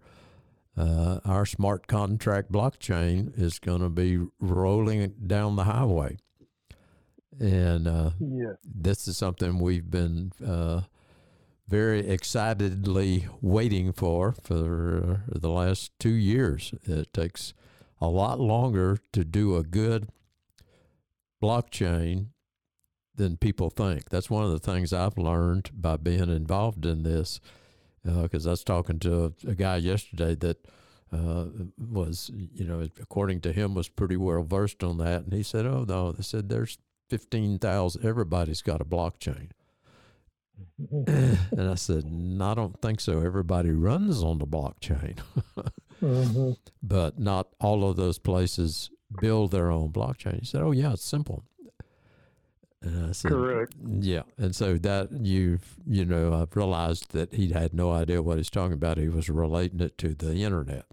uh, 0.78 1.20
our 1.26 1.46
smart 1.46 1.88
contract 1.88 2.52
blockchain 2.52 3.32
is 3.40 3.60
going 3.60 3.82
to 3.82 3.90
be 3.90 4.20
rolling 4.40 5.14
down 5.26 5.56
the 5.56 5.64
highway. 5.66 6.18
And 7.40 7.88
uh, 7.88 8.12
Yes. 8.20 8.56
this 8.64 9.08
is 9.08 9.18
something 9.18 9.60
we've 9.60 9.90
been 9.90 10.32
uh, 10.46 10.82
very 11.68 12.08
excitedly 12.08 13.28
waiting 13.42 13.92
for 13.92 14.32
for 14.32 15.24
the 15.28 15.50
last 15.50 15.92
two 16.00 16.14
years. 16.14 16.74
It 16.84 17.12
takes 17.14 17.54
a 18.00 18.08
lot 18.08 18.40
longer 18.40 19.00
to 19.14 19.24
do 19.26 19.56
a 19.58 19.64
good 19.64 20.10
blockchain 21.42 22.28
than 23.16 23.38
people 23.38 23.70
think. 23.70 24.10
That's 24.10 24.30
one 24.30 24.44
of 24.44 24.52
the 24.52 24.60
things 24.60 24.92
I've 24.92 25.18
learned 25.18 25.70
by 25.74 25.98
being 25.98 26.30
involved 26.30 26.86
in 26.86 27.04
this. 27.04 27.40
Because 28.06 28.46
I 28.46 28.52
was 28.52 28.64
talking 28.64 29.00
to 29.00 29.26
a, 29.26 29.50
a 29.50 29.56
guy 29.56 29.78
yesterday 29.78 30.36
that 30.36 30.66
uh, 31.12 31.46
was, 31.78 32.30
you 32.34 32.66
know, 32.66 32.88
according 33.02 33.42
to 33.42 33.52
him, 33.52 33.74
was 33.74 33.90
pretty 33.90 34.18
well 34.18 34.44
versed 34.44 34.84
on 34.84 34.98
that, 35.00 35.24
and 35.24 35.34
he 35.34 35.44
said, 35.44 35.66
"Oh 35.66 35.86
no," 35.88 36.12
they 36.12 36.24
said 36.24 36.50
there's 36.50 36.78
fifteen 37.10 37.58
thousand. 37.58 38.06
Everybody's 38.06 38.62
got 38.62 38.82
a 38.82 38.86
blockchain, 38.86 39.50
and 40.78 41.70
I 41.70 41.76
said, 41.76 42.06
"No, 42.06 42.52
I 42.52 42.54
don't 42.54 42.82
think 42.82 43.00
so. 43.00 43.22
Everybody 43.22 43.72
runs 43.72 44.22
on 44.24 44.40
the 44.40 44.48
blockchain, 44.48 45.20
hmm 46.00 46.52
but 46.84 47.20
not 47.20 47.48
all 47.60 47.90
of 47.90 47.96
those 47.96 48.20
places 48.20 48.90
build 49.20 49.52
their 49.52 49.72
own 49.72 49.90
blockchain." 49.92 50.40
He 50.40 50.46
said, 50.46 50.62
"Oh 50.62 50.72
yeah, 50.72 50.94
it's 50.94 51.06
simple." 51.06 51.44
And 52.86 53.08
I 53.08 53.12
said, 53.12 53.32
Correct. 53.32 53.74
Yeah, 54.00 54.22
and 54.38 54.56
so 54.56 54.78
that 54.78 55.10
you've, 55.12 55.76
you 55.88 56.06
know 56.06 56.34
I've 56.34 56.56
realized 56.56 57.12
that 57.12 57.34
he 57.34 57.50
had 57.50 57.74
no 57.74 57.92
idea 57.92 58.22
what 58.22 58.38
he's 58.38 58.50
talking 58.50 58.74
about. 58.74 58.98
He 58.98 59.10
was 59.10 59.30
relating 59.30 59.80
it 59.80 59.98
to 60.00 60.14
the 60.14 60.44
internet 60.44 60.86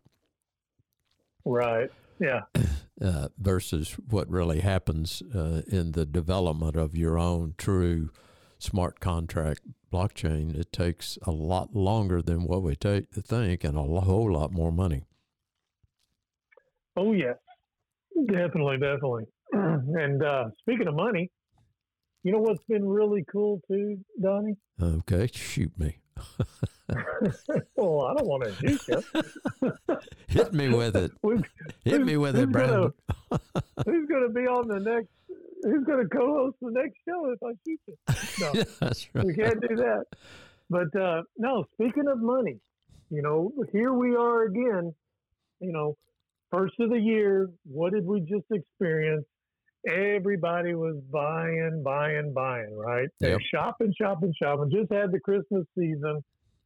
Right. 1.45 1.91
Yeah. 2.19 2.43
uh, 3.03 3.29
versus 3.39 3.97
what 4.09 4.29
really 4.29 4.61
happens 4.61 5.23
uh, 5.35 5.63
in 5.67 5.93
the 5.93 6.07
development 6.07 6.77
of 6.77 6.97
your 6.97 7.19
own 7.19 7.55
true 7.59 8.11
smart 8.59 9.01
contract 9.01 9.63
blockchain. 9.93 10.57
It 10.57 10.73
takes 10.73 11.19
a 11.27 11.31
lot 11.31 11.75
longer 11.75 12.23
than 12.23 12.45
what 12.45 12.63
we 12.63 12.77
take 12.77 13.11
to 13.13 13.23
think, 13.23 13.65
and 13.65 13.77
a 13.77 13.83
whole 13.83 14.33
lot 14.33 14.53
more 14.53 14.71
money. 14.71 15.05
Oh 16.97 17.13
yes, 17.13 17.37
definitely, 18.29 18.79
definitely. 18.79 19.25
and 19.53 20.23
uh, 20.23 20.45
speaking 20.61 20.87
of 20.87 20.95
money, 20.95 21.31
you 22.23 22.33
know 22.33 22.39
what's 22.39 22.63
been 22.69 22.87
really 22.87 23.25
cool 23.31 23.61
too, 23.69 23.99
Donny? 24.21 24.57
Okay, 24.81 25.29
shoot 25.33 25.77
me, 25.79 25.97
well, 27.77 28.03
I 28.07 28.15
don't 28.15 28.27
want 28.27 28.45
to 28.45 28.53
shoot 28.55 28.81
you. 28.89 29.73
hit 30.29 30.53
me 30.53 30.69
with 30.69 30.97
it, 30.97 31.13
hit 31.85 32.05
me 32.05 32.17
with 32.17 32.37
it, 32.37 32.49
who's 32.49 32.55
gonna- 32.55 32.93
who's 33.87 34.09
going 34.09 34.27
to 34.29 34.33
be 34.35 34.47
on 34.47 34.69
the 34.69 34.81
next? 34.81 35.09
Who's 35.65 35.85
going 35.85 36.03
to 36.03 36.09
co-host 36.09 36.57
the 36.61 36.73
next 36.73 36.97
show 37.09 37.31
if 37.31 37.39
I 37.41 37.53
shoot 37.65 37.81
you? 37.87 37.97
No, 38.41 38.65
That's 38.81 39.09
right. 39.15 39.25
we 39.25 39.33
can't 39.35 39.61
do 39.61 39.77
that. 39.77 40.05
But 40.69 41.01
uh, 41.01 41.23
no, 41.39 41.65
speaking 41.75 42.09
of 42.09 42.19
money, 42.21 42.59
you 43.11 43.23
know, 43.23 43.53
here 43.71 43.93
we 43.93 44.17
are 44.17 44.43
again. 44.47 44.93
You 45.61 45.73
know, 45.73 45.97
first 46.51 46.75
of 46.81 46.91
the 46.91 46.99
year. 46.99 47.49
What 47.65 47.93
did 47.93 48.05
we 48.05 48.21
just 48.23 48.47
experience? 48.51 49.25
Everybody 49.89 50.75
was 50.75 50.97
buying, 51.13 51.83
buying, 51.85 52.33
buying. 52.33 52.77
Right? 52.77 53.09
They're 53.21 53.33
Yep. 53.33 53.41
shopping, 53.53 53.93
shopping, 54.01 54.33
shopping. 54.41 54.71
Just 54.71 54.93
had 54.93 55.11
the 55.13 55.21
Christmas 55.21 55.67
season. 55.79 56.23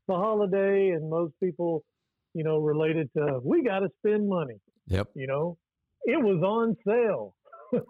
the 0.09 0.15
holiday, 0.15 0.91
and 0.91 1.11
most 1.11 1.35
people, 1.43 1.83
you 2.33 2.45
know, 2.45 2.59
related 2.59 3.11
to 3.17 3.41
we 3.43 3.65
got 3.65 3.81
to 3.81 3.89
spend 3.99 4.29
money. 4.29 4.55
Yep. 4.87 5.09
You 5.17 5.27
know, 5.27 5.59
it 6.05 6.23
was 6.23 6.41
on 6.45 6.77
sale. 6.87 7.35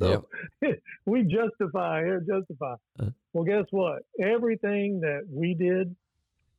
so 0.00 0.26
we 1.06 1.24
justify 1.24 2.02
here, 2.02 2.20
justify. 2.20 2.76
Uh, 2.98 3.10
well, 3.34 3.44
guess 3.44 3.66
what? 3.72 4.00
Everything 4.22 5.00
that 5.00 5.24
we 5.30 5.52
did, 5.52 5.94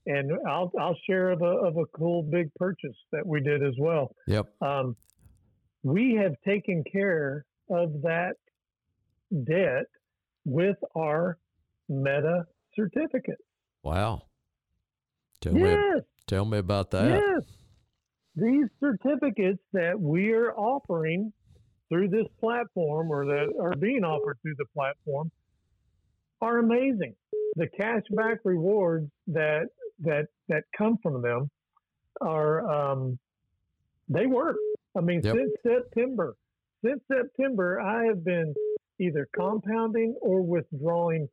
and 0.06 0.32
I'll 0.48 0.72
I'll 0.80 0.98
share 1.10 1.32
of 1.32 1.42
a 1.42 1.46
of 1.46 1.78
a 1.78 1.86
cool 1.98 2.22
big 2.22 2.54
purchase 2.54 2.96
that 3.12 3.26
we 3.26 3.42
did 3.42 3.64
as 3.64 3.74
well. 3.80 4.14
Yep. 4.28 4.46
Um, 4.62 4.96
we 5.82 6.14
have 6.22 6.36
taken 6.46 6.84
care 6.84 7.44
of 7.70 8.02
that 8.04 8.34
debt 9.44 9.86
with 10.46 10.78
our 10.96 11.38
Meta 11.90 12.46
certificate. 12.76 13.40
Wow. 13.84 14.24
Tell 15.42 15.56
yes. 15.56 15.96
me 15.96 16.02
tell 16.28 16.46
me 16.46 16.58
about 16.58 16.92
that. 16.92 17.22
Yes. 17.22 17.44
These 18.36 18.68
certificates 18.80 19.62
that 19.74 20.00
we 20.00 20.32
are 20.32 20.54
offering 20.54 21.32
through 21.90 22.10
this 22.10 22.28
platform 22.40 23.10
or 23.10 23.26
that 23.26 23.54
are 23.60 23.76
being 23.78 24.04
offered 24.04 24.38
through 24.42 24.56
the 24.58 24.66
platform 24.74 25.32
are 26.42 26.60
amazing. 26.60 27.16
The 27.56 27.68
cashback 27.80 28.38
rewards 28.44 29.10
that 29.28 29.68
that 30.02 30.28
that 30.50 30.64
come 30.78 30.98
from 31.02 31.22
them 31.22 31.50
are 32.22 32.70
um, 32.70 33.18
they 34.10 34.26
work. 34.26 34.58
I 34.96 35.02
mean, 35.02 35.22
yep. 35.24 35.36
since 35.36 35.52
September, 35.64 36.36
since 36.88 37.02
September, 37.12 37.82
I 37.82 38.06
have 38.06 38.24
been 38.24 38.54
either 39.00 39.28
compounding 39.36 40.16
or 40.22 40.42
withdrawing 40.42 41.28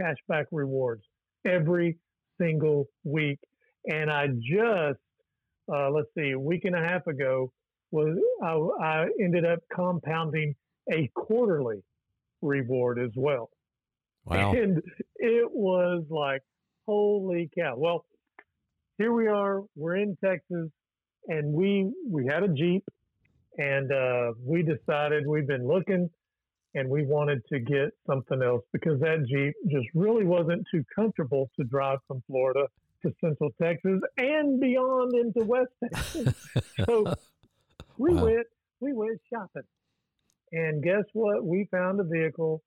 cashback 0.00 0.44
rewards 0.52 1.02
every 1.46 1.98
single 2.40 2.86
week. 3.04 3.38
And 3.86 4.10
I 4.10 4.28
just, 4.28 5.00
uh, 5.72 5.90
let's 5.90 6.08
see, 6.16 6.32
a 6.32 6.38
week 6.38 6.64
and 6.64 6.74
a 6.74 6.80
half 6.80 7.06
ago, 7.06 7.52
was 7.90 8.16
I, 8.42 8.84
I 8.84 9.06
ended 9.22 9.44
up 9.44 9.60
compounding 9.72 10.54
a 10.92 11.10
quarterly 11.14 11.82
reward 12.42 12.98
as 12.98 13.10
well. 13.16 13.50
Wow. 14.24 14.52
And 14.52 14.82
it 15.16 15.48
was 15.52 16.04
like, 16.10 16.42
holy 16.86 17.48
cow. 17.56 17.74
Well, 17.76 18.04
here 18.98 19.12
we 19.12 19.28
are. 19.28 19.62
We're 19.76 19.96
in 19.96 20.16
Texas, 20.24 20.68
and 21.28 21.52
we 21.52 21.92
we 22.08 22.26
had 22.26 22.42
a 22.42 22.48
Jeep, 22.48 22.82
and 23.58 23.90
uh, 23.92 24.32
we 24.42 24.62
decided 24.62 25.26
we've 25.26 25.46
been 25.46 25.66
looking, 25.66 26.10
and 26.74 26.88
we 26.88 27.04
wanted 27.04 27.42
to 27.52 27.58
get 27.58 27.90
something 28.06 28.42
else 28.42 28.62
because 28.72 29.00
that 29.00 29.24
Jeep 29.26 29.54
just 29.70 29.86
really 29.94 30.24
wasn't 30.24 30.66
too 30.70 30.84
comfortable 30.94 31.50
to 31.58 31.64
drive 31.64 31.98
from 32.06 32.22
Florida 32.26 32.66
to 33.02 33.12
Central 33.20 33.50
Texas 33.60 34.00
and 34.18 34.60
beyond 34.60 35.14
into 35.14 35.46
West 35.46 35.72
Texas. 35.82 36.34
so 36.86 37.14
we 37.98 38.14
wow. 38.14 38.24
went 38.24 38.46
we 38.80 38.92
went 38.92 39.20
shopping, 39.32 39.62
and 40.52 40.82
guess 40.82 41.04
what? 41.12 41.44
We 41.44 41.68
found 41.70 42.00
a 42.00 42.04
vehicle. 42.04 42.62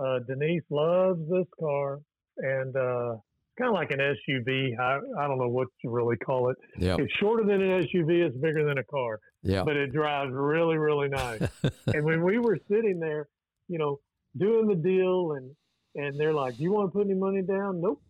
Uh, 0.00 0.20
Denise 0.26 0.62
loves 0.70 1.20
this 1.28 1.46
car, 1.58 2.00
and 2.38 2.76
uh, 2.76 3.16
kind 3.60 3.68
of 3.68 3.74
like 3.74 3.90
an 3.90 3.98
SUV. 3.98 4.78
I, 4.78 4.98
I 5.22 5.28
don't 5.28 5.38
know 5.38 5.48
what 5.48 5.68
you 5.82 5.90
really 5.90 6.16
call 6.16 6.50
it. 6.50 6.56
Yep. 6.78 7.00
It's 7.00 7.12
shorter 7.14 7.44
than 7.44 7.62
an 7.62 7.82
SUV. 7.82 8.26
It's 8.26 8.36
bigger 8.36 8.64
than 8.64 8.78
a 8.78 8.84
car. 8.84 9.18
Yeah. 9.42 9.62
But 9.64 9.76
it 9.76 9.92
drives 9.92 10.32
really, 10.32 10.78
really 10.78 11.08
nice. 11.08 11.42
and 11.94 12.04
when 12.04 12.22
we 12.22 12.38
were 12.38 12.58
sitting 12.68 12.98
there, 13.00 13.28
you 13.68 13.78
know, 13.78 14.00
doing 14.36 14.66
the 14.66 14.76
deal, 14.76 15.32
and 15.32 15.50
and 15.94 16.18
they're 16.18 16.34
like, 16.34 16.56
"Do 16.56 16.62
you 16.62 16.72
want 16.72 16.92
to 16.92 16.98
put 16.98 17.06
any 17.06 17.18
money 17.18 17.42
down?" 17.42 17.80
Nope. 17.80 18.02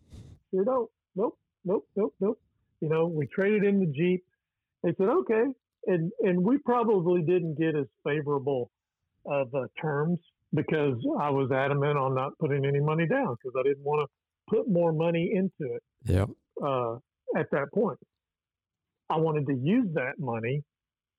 Sure 0.51 0.65
don't. 0.65 0.89
Nope. 1.15 1.37
Nope. 1.65 1.87
Nope. 1.95 2.15
Nope. 2.19 2.39
You 2.79 2.89
know, 2.89 3.07
we 3.07 3.27
traded 3.27 3.63
in 3.63 3.79
the 3.79 3.87
Jeep. 3.87 4.23
They 4.83 4.93
said, 4.97 5.07
"Okay." 5.07 5.45
and 5.87 6.11
and 6.21 6.43
we 6.43 6.57
probably 6.59 7.21
didn't 7.21 7.57
get 7.57 7.75
as 7.75 7.87
favorable 8.05 8.71
of 9.25 9.53
uh, 9.53 9.65
terms 9.81 10.19
because 10.53 10.95
I 11.19 11.29
was 11.29 11.51
adamant 11.51 11.97
on 11.97 12.15
not 12.15 12.37
putting 12.39 12.65
any 12.65 12.79
money 12.79 13.07
down 13.07 13.35
because 13.41 13.55
I 13.57 13.63
didn't 13.63 13.83
want 13.83 14.01
to 14.01 14.07
put 14.49 14.67
more 14.67 14.91
money 14.91 15.31
into 15.33 15.73
it. 15.73 15.83
Yeah. 16.05 16.25
Uh, 16.63 16.95
at 17.35 17.49
that 17.51 17.67
point, 17.73 17.97
I 19.09 19.17
wanted 19.17 19.47
to 19.47 19.53
use 19.53 19.87
that 19.93 20.19
money 20.19 20.63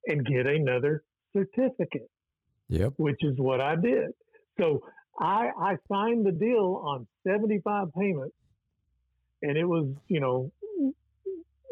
and 0.06 0.24
get 0.24 0.46
another 0.46 1.02
certificate. 1.32 2.10
Yep. 2.68 2.94
Which 2.96 3.18
is 3.22 3.34
what 3.36 3.60
I 3.60 3.76
did. 3.76 4.10
So 4.58 4.82
I 5.18 5.50
I 5.58 5.76
signed 5.90 6.24
the 6.24 6.32
deal 6.32 6.82
on 6.84 7.06
seventy 7.26 7.60
five 7.62 7.88
payments, 7.98 8.34
and 9.42 9.56
it 9.58 9.64
was 9.64 9.88
you 10.08 10.20
know 10.20 10.50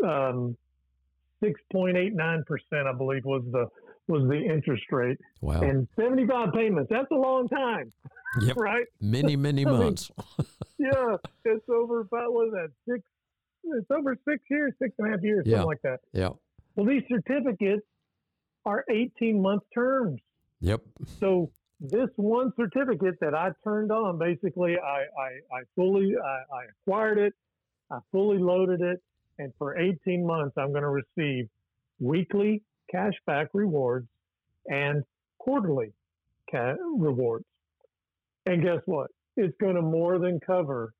um, 0.05 0.57
6.89%, 1.43 2.43
I 2.73 2.93
believe 2.97 3.25
was 3.25 3.43
the 3.51 3.67
was 4.09 4.29
the 4.29 4.39
interest 4.39 4.83
rate. 4.91 5.19
Wow. 5.41 5.61
And 5.61 5.87
75 5.97 6.53
payments. 6.53 6.91
That's 6.91 7.11
a 7.13 7.17
long 7.17 7.49
time. 7.49 7.93
Yep. 8.41 8.57
right? 8.57 8.87
Many, 9.01 9.37
many 9.37 9.65
months. 9.79 10.11
Mean, 10.39 10.47
yeah. 10.93 11.17
It's 11.45 11.69
over 11.69 12.01
about 12.01 12.33
what 12.33 12.49
is 12.49 12.53
that? 12.53 12.69
Six 12.89 13.03
it's 13.65 13.91
over 13.91 14.17
six 14.27 14.43
years, 14.51 14.73
six 14.81 14.95
and 14.99 15.09
a 15.09 15.11
half 15.11 15.23
years, 15.23 15.45
yeah. 15.47 15.57
something 15.57 15.67
like 15.67 15.83
that. 15.83 16.01
Yeah. 16.13 16.31
Well, 16.75 16.87
these 16.87 17.03
certificates 17.09 17.85
are 18.65 18.85
18 18.91 19.41
month 19.41 19.63
terms. 19.75 20.21
Yep. 20.61 20.81
So 21.19 21.51
this 21.81 22.09
one 22.17 22.53
certificate 22.57 23.17
that 23.21 23.35
I 23.35 23.51
turned 23.65 23.91
on, 23.91 24.19
basically, 24.19 24.77
I, 24.79 25.01
I, 25.01 25.59
I 25.59 25.63
fully 25.75 26.15
I, 26.17 26.55
I 26.55 26.63
acquired 26.71 27.19
it, 27.19 27.35
I 27.91 27.99
fully 28.13 28.39
loaded 28.39 28.81
it, 28.81 29.03
and 29.39 29.53
for 29.59 29.79
18 29.79 30.27
months, 30.27 30.57
I'm 30.59 30.73
going 30.73 30.83
to 30.83 30.89
receive 31.17 31.49
weekly 31.99 32.63
cashback 32.95 33.49
rewards 33.55 34.09
and 34.67 35.03
quarterly 35.39 35.93
ca- 36.51 36.77
rewards. 36.97 37.45
And 38.47 38.63
guess 38.63 38.81
what? 38.87 39.11
It's 39.37 39.57
going 39.61 39.77
to 39.77 39.83
more 39.83 40.19
than 40.19 40.41
cover 40.45 40.93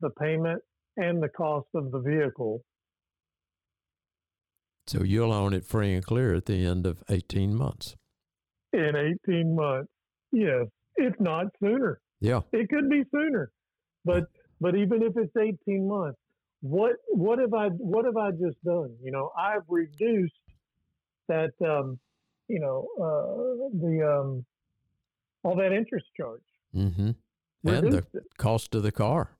the 0.00 0.10
payment 0.10 0.60
and 0.96 1.22
the 1.22 1.28
cost 1.28 1.68
of 1.74 1.90
the 1.90 2.00
vehicle. 2.00 2.62
So 4.86 5.02
you'll 5.02 5.32
own 5.32 5.54
it 5.54 5.64
free 5.64 5.94
and 5.94 6.04
clear 6.04 6.34
at 6.34 6.46
the 6.46 6.66
end 6.66 6.86
of 6.86 7.02
18 7.08 7.54
months. 7.54 7.96
In 8.72 9.16
18 9.26 9.54
months, 9.54 9.90
yes, 10.32 10.66
if 10.96 11.18
not 11.20 11.46
sooner. 11.62 12.00
Yeah. 12.20 12.40
It 12.52 12.68
could 12.68 12.88
be 12.88 13.04
sooner. 13.12 13.50
But 14.04 14.24
but 14.60 14.74
even 14.76 15.02
if 15.02 15.12
it's 15.16 15.34
18 15.36 15.88
months, 15.88 16.18
what 16.60 16.92
what 17.08 17.38
have 17.38 17.54
I 17.54 17.68
what 17.68 18.04
have 18.04 18.16
I 18.16 18.30
just 18.30 18.62
done? 18.64 18.94
You 19.02 19.10
know, 19.10 19.30
I've 19.38 19.62
reduced 19.68 20.34
that 21.28 21.52
um, 21.64 21.98
you 22.48 22.60
know 22.60 22.88
uh, 22.98 23.68
the 23.78 24.20
um, 24.20 24.44
all 25.42 25.56
that 25.56 25.72
interest 25.72 26.06
charge. 26.16 26.42
Mm-hmm. 26.74 27.10
And 27.64 27.92
the 27.92 27.98
it. 27.98 28.24
cost 28.38 28.74
of 28.74 28.82
the 28.82 28.92
car. 28.92 29.36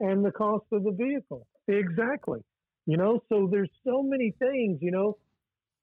And 0.00 0.24
the 0.24 0.32
cost 0.32 0.64
of 0.72 0.84
the 0.84 0.92
vehicle. 0.92 1.46
Exactly. 1.68 2.40
You 2.86 2.96
know, 2.96 3.20
so 3.28 3.48
there's 3.50 3.70
so 3.84 4.02
many 4.02 4.34
things, 4.38 4.78
you 4.80 4.90
know, 4.90 5.18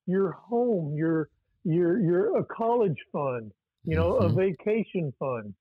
your 0.06 0.32
home, 0.32 0.94
your 0.96 1.28
your 1.64 2.00
your 2.00 2.38
a 2.38 2.44
college 2.44 2.98
fund, 3.12 3.52
you 3.84 3.96
know, 3.96 4.14
mm-hmm. 4.14 4.38
a 4.38 4.44
vacation 4.46 5.12
fund, 5.18 5.54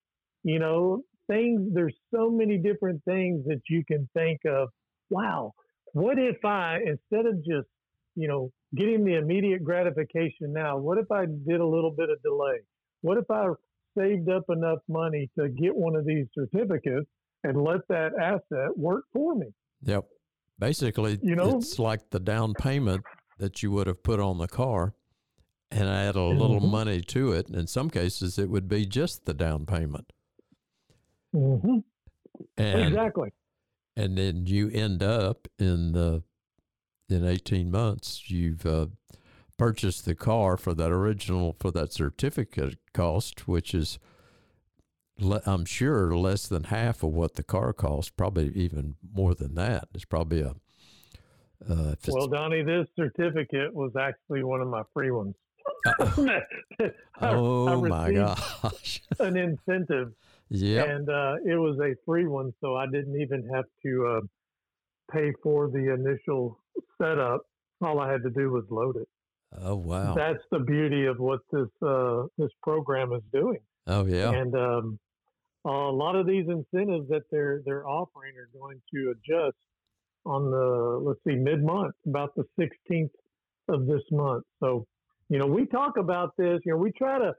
you 0.43 0.59
know, 0.59 1.03
things 1.27 1.73
there's 1.73 1.95
so 2.13 2.29
many 2.29 2.57
different 2.57 3.03
things 3.05 3.45
that 3.45 3.61
you 3.69 3.83
can 3.85 4.09
think 4.13 4.41
of 4.45 4.69
wow, 5.09 5.53
what 5.93 6.17
if 6.19 6.43
I, 6.43 6.79
instead 6.85 7.25
of 7.25 7.37
just, 7.37 7.67
you 8.15 8.27
know, 8.27 8.51
getting 8.75 9.03
the 9.05 9.15
immediate 9.15 9.63
gratification 9.63 10.51
now, 10.51 10.77
what 10.77 10.97
if 10.97 11.11
I 11.11 11.25
did 11.25 11.59
a 11.59 11.65
little 11.65 11.91
bit 11.91 12.09
of 12.09 12.21
delay? 12.21 12.59
What 13.01 13.17
if 13.17 13.29
I 13.29 13.49
saved 13.97 14.29
up 14.29 14.43
enough 14.49 14.79
money 14.87 15.29
to 15.37 15.49
get 15.49 15.75
one 15.75 15.95
of 15.95 16.05
these 16.05 16.25
certificates 16.33 17.07
and 17.43 17.61
let 17.61 17.81
that 17.89 18.11
asset 18.19 18.77
work 18.77 19.05
for 19.13 19.35
me? 19.35 19.47
Yep. 19.83 20.05
Basically, 20.57 21.19
you 21.21 21.35
know, 21.35 21.57
it's 21.57 21.79
like 21.79 22.09
the 22.11 22.19
down 22.19 22.53
payment 22.53 23.03
that 23.39 23.61
you 23.61 23.71
would 23.71 23.87
have 23.87 24.03
put 24.03 24.19
on 24.19 24.37
the 24.37 24.47
car 24.47 24.93
and 25.69 25.89
add 25.89 26.15
a 26.15 26.21
little 26.21 26.61
mm-hmm. 26.61 26.71
money 26.71 27.01
to 27.01 27.33
it. 27.33 27.49
In 27.49 27.67
some 27.67 27.89
cases, 27.89 28.39
it 28.39 28.49
would 28.49 28.69
be 28.69 28.85
just 28.85 29.25
the 29.25 29.33
down 29.33 29.65
payment. 29.65 30.13
Mm-hmm. 31.35 31.79
And, 32.57 32.81
exactly 32.81 33.31
and 33.95 34.17
then 34.17 34.45
you 34.45 34.69
end 34.69 35.01
up 35.01 35.47
in 35.57 35.93
the 35.93 36.23
in 37.07 37.25
18 37.25 37.69
months 37.69 38.29
you've 38.29 38.65
uh, 38.65 38.87
purchased 39.57 40.05
the 40.05 40.15
car 40.15 40.57
for 40.57 40.73
that 40.73 40.91
original 40.91 41.55
for 41.59 41.71
that 41.71 41.93
certificate 41.93 42.77
cost 42.93 43.47
which 43.47 43.73
is 43.73 43.99
le- 45.19 45.41
i'm 45.45 45.65
sure 45.65 46.15
less 46.15 46.47
than 46.47 46.65
half 46.65 47.03
of 47.03 47.11
what 47.11 47.35
the 47.35 47.43
car 47.43 47.73
costs 47.73 48.09
probably 48.09 48.49
even 48.49 48.95
more 49.13 49.33
than 49.33 49.55
that 49.55 49.87
it's 49.93 50.05
probably 50.05 50.41
a 50.41 50.55
uh, 51.69 51.95
well 52.09 52.27
donny 52.27 52.61
this 52.63 52.87
certificate 52.95 53.73
was 53.73 53.95
actually 53.95 54.43
one 54.43 54.61
of 54.61 54.67
my 54.67 54.83
free 54.93 55.11
ones 55.11 55.35
I, 55.99 56.41
oh 57.21 57.85
I 57.85 57.89
my 57.89 58.11
gosh 58.11 59.01
an 59.19 59.37
incentive 59.37 60.13
yeah. 60.49 60.83
And 60.83 61.09
uh, 61.09 61.35
it 61.45 61.55
was 61.55 61.79
a 61.79 61.95
free 62.05 62.27
one, 62.27 62.53
so 62.61 62.75
I 62.75 62.85
didn't 62.85 63.19
even 63.19 63.49
have 63.53 63.65
to 63.83 64.07
uh, 64.07 64.21
pay 65.11 65.31
for 65.41 65.69
the 65.69 65.93
initial 65.93 66.59
setup. 67.01 67.41
All 67.81 67.99
I 67.99 68.11
had 68.11 68.23
to 68.23 68.29
do 68.29 68.51
was 68.51 68.63
load 68.69 68.97
it. 68.97 69.07
Oh 69.61 69.75
wow. 69.75 70.13
That's 70.13 70.43
the 70.51 70.59
beauty 70.59 71.05
of 71.05 71.19
what 71.19 71.39
this 71.51 71.69
uh, 71.85 72.23
this 72.37 72.51
program 72.63 73.13
is 73.13 73.21
doing. 73.33 73.59
Oh 73.87 74.05
yeah. 74.05 74.31
And 74.31 74.55
um, 74.55 74.99
a 75.65 75.69
lot 75.69 76.15
of 76.15 76.27
these 76.27 76.45
incentives 76.47 77.07
that 77.09 77.23
they're 77.31 77.61
they're 77.65 77.87
offering 77.87 78.33
are 78.37 78.49
going 78.59 78.81
to 78.93 79.13
adjust 79.13 79.57
on 80.25 80.49
the 80.51 80.99
let's 81.03 81.19
see 81.27 81.35
mid 81.35 81.63
month, 81.63 81.95
about 82.05 82.33
the 82.35 82.43
16th 82.59 83.09
of 83.69 83.87
this 83.87 84.01
month. 84.11 84.43
So, 84.59 84.85
you 85.29 85.39
know, 85.39 85.45
we 85.45 85.65
talk 85.65 85.97
about 85.97 86.35
this. 86.37 86.59
You 86.65 86.73
know, 86.73 86.77
we 86.77 86.91
try 86.91 87.19
to 87.19 87.33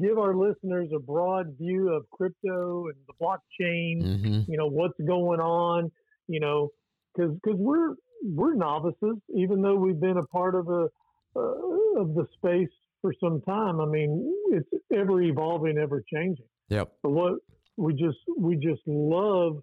give 0.00 0.18
our 0.18 0.34
listeners 0.34 0.90
a 0.94 0.98
broad 0.98 1.56
view 1.58 1.90
of 1.90 2.04
crypto 2.10 2.86
and 2.86 2.96
the 3.06 3.24
blockchain. 3.24 4.02
Mm-hmm. 4.02 4.50
You 4.50 4.58
know, 4.58 4.66
what's 4.66 4.98
going 5.06 5.40
on. 5.40 5.90
You 6.28 6.40
know, 6.40 6.70
because 7.14 7.32
because 7.42 7.58
we're 7.58 7.94
we're 8.22 8.54
novices, 8.54 9.16
even 9.36 9.62
though 9.62 9.76
we've 9.76 10.00
been 10.00 10.16
a 10.16 10.26
part 10.26 10.54
of 10.54 10.68
a 10.68 10.88
uh, 11.36 12.00
of 12.00 12.14
the 12.14 12.26
space 12.34 12.68
for 13.04 13.12
some 13.22 13.42
time. 13.42 13.80
I 13.80 13.86
mean, 13.86 14.32
it's 14.50 14.68
ever 14.92 15.20
evolving, 15.20 15.78
ever 15.78 16.02
changing. 16.12 16.46
Yep. 16.68 16.92
But 17.02 17.10
what 17.10 17.34
we 17.76 17.92
just 17.92 18.18
we 18.38 18.56
just 18.56 18.80
love 18.86 19.58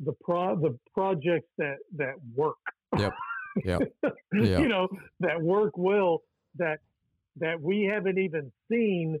the 0.00 0.12
pro 0.22 0.56
the 0.56 0.78
projects 0.92 1.48
that 1.58 1.76
that 1.96 2.14
work. 2.34 2.56
Yep. 2.98 3.12
Yep. 3.64 3.92
Yeah. 4.02 4.10
you 4.32 4.68
know 4.68 4.88
that 5.20 5.40
work 5.40 5.76
well. 5.76 6.22
That 6.56 6.78
that 7.36 7.60
we 7.60 7.88
haven't 7.92 8.18
even 8.18 8.50
seen 8.70 9.18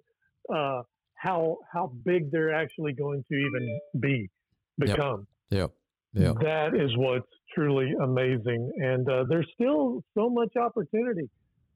uh, 0.52 0.82
how 1.14 1.58
how 1.72 1.92
big 2.04 2.32
they're 2.32 2.54
actually 2.54 2.92
going 2.92 3.24
to 3.30 3.36
even 3.36 3.80
be 4.00 4.28
become. 4.78 5.26
Yep. 5.50 5.70
Yep. 6.14 6.36
That 6.40 6.74
is 6.74 6.90
what's 6.96 7.28
truly 7.54 7.92
amazing, 8.02 8.72
and 8.78 9.08
uh, 9.08 9.24
there's 9.28 9.48
still 9.54 10.02
so 10.14 10.28
much 10.28 10.56
opportunity 10.56 11.30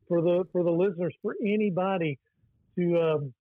for 0.09 0.21
the 0.23 0.45
for 0.53 0.63
the 0.63 0.71
listeners, 0.71 1.15
for 1.23 1.35
anybody 1.45 2.19
to 2.79 3.01
um, 3.01 3.35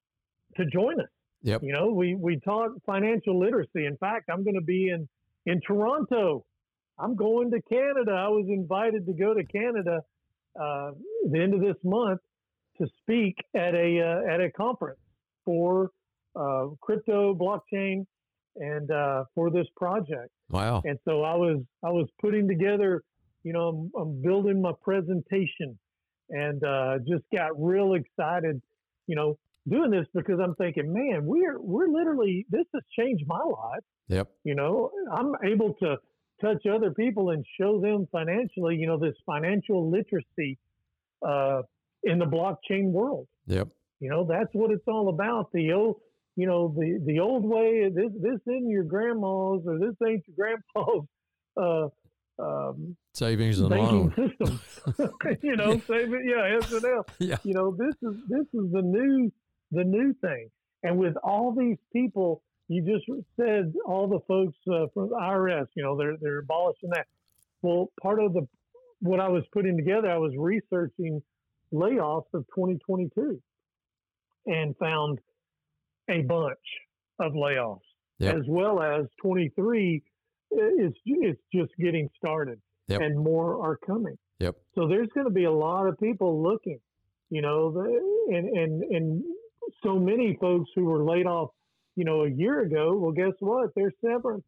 to 0.58 0.66
join 0.66 1.00
us. 1.00 1.08
Yep. 1.44 1.64
You 1.64 1.74
know, 1.74 1.92
we 1.92 2.16
we 2.16 2.40
talk 2.40 2.72
financial 2.86 3.40
literacy. 3.40 3.86
In 3.86 3.98
fact, 3.98 4.30
I'm 4.32 4.44
going 4.44 4.56
to 4.56 4.62
be 4.62 4.90
in 4.90 5.08
in 5.46 5.60
Toronto. 5.62 6.46
I'm 7.00 7.16
going 7.16 7.52
to 7.52 7.62
Canada. 7.64 8.12
I 8.12 8.28
was 8.28 8.46
invited 8.48 9.06
to 9.08 9.14
go 9.14 9.34
to 9.34 9.44
Canada 9.44 10.02
uh, 10.60 10.92
the 11.30 11.42
end 11.42 11.54
of 11.54 11.62
this 11.62 11.76
month 11.84 12.22
to 12.78 12.88
speak 13.02 13.36
at 13.56 13.74
a 13.74 14.00
uh, 14.00 14.34
at 14.34 14.40
a 14.42 14.52
conference 14.52 15.00
for 15.46 15.90
uh, 16.36 16.68
crypto, 16.82 17.36
blockchain, 17.36 18.06
and 18.56 18.90
uh, 18.92 19.26
for 19.36 19.50
this 19.50 19.68
project. 19.76 20.30
Wow. 20.50 20.82
And 20.86 20.98
so 21.06 21.24
I 21.24 21.36
was 21.36 21.62
I 21.84 21.90
was 21.90 22.08
putting 22.22 22.48
together, 22.48 23.04
you 23.44 23.54
know, 23.54 23.68
I'm, 23.96 24.02
I'm 24.02 24.22
building 24.22 24.62
my 24.62 24.72
presentation, 24.82 25.78
and 26.30 26.64
uh, 26.64 27.00
just 27.08 27.24
got 27.34 27.52
real 27.58 27.94
excited, 27.94 28.62
you 29.08 29.16
know, 29.16 29.38
doing 29.70 29.92
this 29.92 30.06
because 30.14 30.40
I'm 30.42 30.56
thinking, 30.56 30.94
man, 30.94 31.26
we're 31.26 31.60
we're 31.60 31.88
literally 31.88 32.46
this 32.50 32.66
has 32.74 32.84
changed 32.98 33.24
my 33.28 33.42
life. 33.44 33.84
Yep. 34.08 34.30
You 34.44 34.56
know, 34.56 34.92
I'm 35.12 35.34
able 35.46 35.74
to 35.82 35.98
touch 36.42 36.66
other 36.66 36.92
people 36.92 37.30
and 37.30 37.46
show 37.60 37.80
them 37.80 38.08
financially, 38.12 38.76
you 38.76 38.88
know, 38.88 39.00
this 39.00 39.16
financial 39.26 39.90
literacy 39.90 40.58
uh, 41.26 41.62
in 42.04 42.20
the 42.20 42.26
blockchain 42.26 42.92
world. 42.92 43.28
Yep. 43.48 43.70
You 44.00 44.10
know, 44.10 44.26
that's 44.28 44.50
what 44.54 44.72
it's 44.72 44.84
all 44.88 45.10
about. 45.10 45.52
The 45.54 45.72
old, 45.72 46.02
you 46.36 46.48
know, 46.48 46.74
the 46.78 47.02
the 47.06 47.20
old 47.20 47.46
way. 47.46 47.90
This 47.94 48.12
this 48.20 48.40
isn't 48.48 48.70
your 48.70 48.84
grandma's 48.84 49.62
or 49.66 49.80
this 49.80 49.96
ain't 50.06 50.24
your 50.28 50.36
grandpa's 50.36 51.08
uh, 51.58 52.44
um, 52.44 52.98
Savings 53.14 53.60
and 53.60 53.70
banking 53.70 54.12
loan. 54.18 54.30
system. 54.30 54.60
you 55.44 55.56
know, 55.56 55.80
save 55.88 56.14
it. 56.14 56.22
Yeah, 56.26 56.58
S 56.62 56.72
and 56.72 56.84
L. 56.86 57.06
Yeah. 57.20 57.38
You 57.44 57.54
know, 57.54 57.76
this 57.78 57.96
is 58.02 58.18
this 58.28 58.46
is 58.54 58.72
the 58.72 58.82
new 58.82 59.32
the 59.72 59.84
new 59.84 60.14
thing. 60.22 60.50
And 60.84 60.98
with 60.98 61.16
all 61.24 61.54
these 61.58 61.78
people, 61.94 62.42
you 62.68 62.82
just 62.84 63.06
said 63.40 63.74
all 63.86 64.08
the 64.08 64.20
folks 64.28 64.58
uh, 64.68 64.88
from 64.94 65.10
the 65.10 65.16
IRS. 65.16 65.68
You 65.76 65.84
know, 65.84 65.98
they're 65.98 66.18
they're 66.20 66.40
abolishing 66.40 66.90
that. 66.90 67.06
Well, 67.62 67.92
part 68.02 68.22
of 68.22 68.34
the 68.34 68.48
what 69.00 69.20
I 69.20 69.28
was 69.30 69.44
putting 69.54 69.78
together, 69.78 70.10
I 70.10 70.18
was 70.18 70.34
researching 70.38 71.22
layoffs 71.74 72.34
of 72.34 72.46
2022 72.56 73.42
and 74.46 74.76
found 74.78 75.20
a 76.10 76.22
bunch 76.22 76.58
of 77.20 77.34
layoffs, 77.34 77.80
Yep. 78.20 78.36
as 78.36 78.44
well 78.48 78.82
as 78.82 79.06
23 79.22 80.02
is 80.52 80.94
it's 81.06 81.42
just 81.54 81.72
getting 81.80 82.10
started, 82.18 82.60
Yep. 82.88 83.02
and 83.02 83.18
more 83.18 83.66
are 83.66 83.78
coming. 83.86 84.18
Yep. 84.40 84.56
So 84.76 84.88
there's 84.88 85.08
going 85.14 85.26
to 85.26 85.34
be 85.34 85.46
a 85.46 85.52
lot 85.52 85.88
of 85.88 85.98
people 86.00 86.44
looking, 86.44 86.80
you 87.30 87.42
know, 87.42 87.72
the, 87.72 88.36
and 88.36 88.50
and 88.50 88.84
and 88.84 89.24
so 89.84 89.98
many 89.98 90.38
folks 90.40 90.70
who 90.76 90.86
were 90.86 91.04
laid 91.04 91.26
off, 91.26 91.50
you 91.96 92.04
know, 92.04 92.24
a 92.24 92.30
year 92.30 92.62
ago. 92.62 92.96
Well, 92.98 93.12
guess 93.12 93.34
what? 93.40 93.74
Their 93.76 93.92
severance 94.04 94.44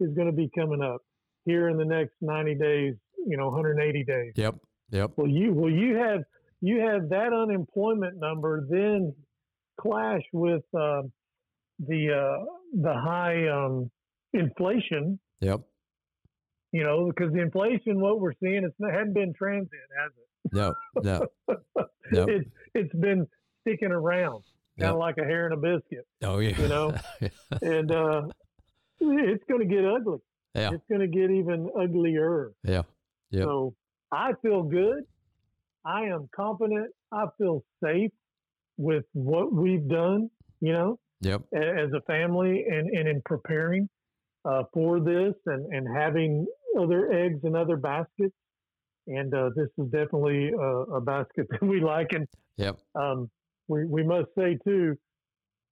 is 0.00 0.14
going 0.14 0.26
to 0.26 0.36
be 0.36 0.50
coming 0.54 0.82
up 0.82 1.00
here 1.44 1.68
in 1.68 1.76
the 1.76 1.84
next 1.84 2.12
90 2.20 2.54
days, 2.56 2.94
you 3.26 3.36
know, 3.36 3.46
180 3.46 4.04
days. 4.04 4.32
Yep. 4.36 4.56
Yep. 4.90 5.12
Well, 5.16 5.28
you 5.28 5.52
well 5.52 5.70
you 5.70 5.96
have 5.96 6.20
you 6.60 6.80
have 6.80 7.08
that 7.10 7.32
unemployment 7.32 8.18
number 8.18 8.66
then 8.68 9.14
clash 9.80 10.22
with 10.32 10.62
uh, 10.74 11.02
the 11.78 12.12
uh, 12.12 12.44
the 12.72 12.92
high 12.94 13.48
um, 13.48 13.90
inflation. 14.32 15.18
Yep. 15.40 15.60
You 16.72 16.84
know, 16.84 17.06
because 17.06 17.32
the 17.32 17.40
inflation, 17.40 18.00
what 18.00 18.20
we're 18.20 18.34
seeing, 18.42 18.62
it's 18.64 18.74
not, 18.78 18.92
hadn't 18.92 19.14
been 19.14 19.32
transient, 19.32 19.70
has 20.00 20.12
it? 20.16 20.54
No. 20.54 20.74
No. 21.02 21.26
Yep. 22.10 22.28
It's 22.30 22.48
it's 22.74 22.94
been 22.94 23.26
sticking 23.60 23.90
around, 23.92 24.42
kind 24.80 24.92
of 24.92 24.98
like 24.98 25.18
a 25.18 25.24
hair 25.24 25.46
in 25.46 25.52
a 25.52 25.56
biscuit, 25.58 26.06
Oh 26.22 26.38
yeah. 26.38 26.58
you 26.58 26.66
know? 26.68 26.94
and 27.62 27.92
uh, 27.92 28.22
it's 28.98 29.44
going 29.46 29.60
to 29.60 29.66
get 29.66 29.84
ugly. 29.84 30.16
yeah. 30.54 30.70
It's 30.72 30.84
going 30.88 31.02
to 31.02 31.06
get 31.06 31.30
even 31.30 31.68
uglier. 31.78 32.52
Yeah. 32.64 32.82
Yep. 33.30 33.44
So 33.44 33.74
I 34.10 34.32
feel 34.40 34.62
good. 34.62 35.04
I 35.84 36.04
am 36.04 36.30
confident. 36.34 36.90
I 37.12 37.26
feel 37.36 37.62
safe 37.84 38.10
with 38.78 39.04
what 39.12 39.52
we've 39.52 39.86
done, 39.86 40.30
you 40.60 40.72
know, 40.72 40.98
Yep. 41.20 41.42
as 41.52 41.92
a 41.92 42.00
family 42.06 42.64
and, 42.70 42.88
and 42.96 43.06
in 43.06 43.20
preparing 43.26 43.86
uh, 44.48 44.62
for 44.72 45.00
this 45.00 45.34
and, 45.46 45.66
and 45.72 45.86
having 45.94 46.46
other 46.78 47.12
eggs 47.12 47.40
in 47.44 47.54
other 47.54 47.76
baskets. 47.76 48.34
And 49.06 49.32
uh, 49.32 49.50
this 49.56 49.68
is 49.78 49.90
definitely 49.90 50.50
a, 50.50 50.96
a 50.96 51.00
basket 51.00 51.46
that 51.50 51.62
we 51.62 51.80
like. 51.80 52.08
And 52.12 52.26
Yep. 52.56 52.78
um, 52.96 53.30
we, 53.68 53.84
we 53.84 54.02
must 54.02 54.28
say, 54.36 54.58
too, 54.66 54.96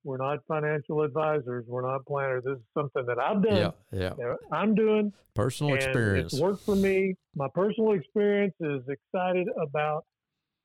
we're 0.04 0.18
not 0.18 0.38
financial 0.46 1.02
advisors. 1.02 1.64
We're 1.66 1.82
not 1.82 2.06
planners. 2.06 2.44
This 2.44 2.58
is 2.58 2.64
something 2.78 3.04
that 3.06 3.18
I've 3.18 3.42
done. 3.42 3.72
Yeah. 3.90 4.12
Yeah. 4.18 4.34
I'm 4.52 4.74
doing 4.74 5.12
Personal 5.34 5.72
and 5.74 5.82
experience. 5.82 6.32
It's 6.32 6.40
worked 6.40 6.64
for 6.64 6.76
me. 6.76 7.14
My 7.34 7.48
personal 7.52 7.92
experience 7.92 8.54
is 8.60 8.82
excited 8.88 9.48
about 9.60 10.04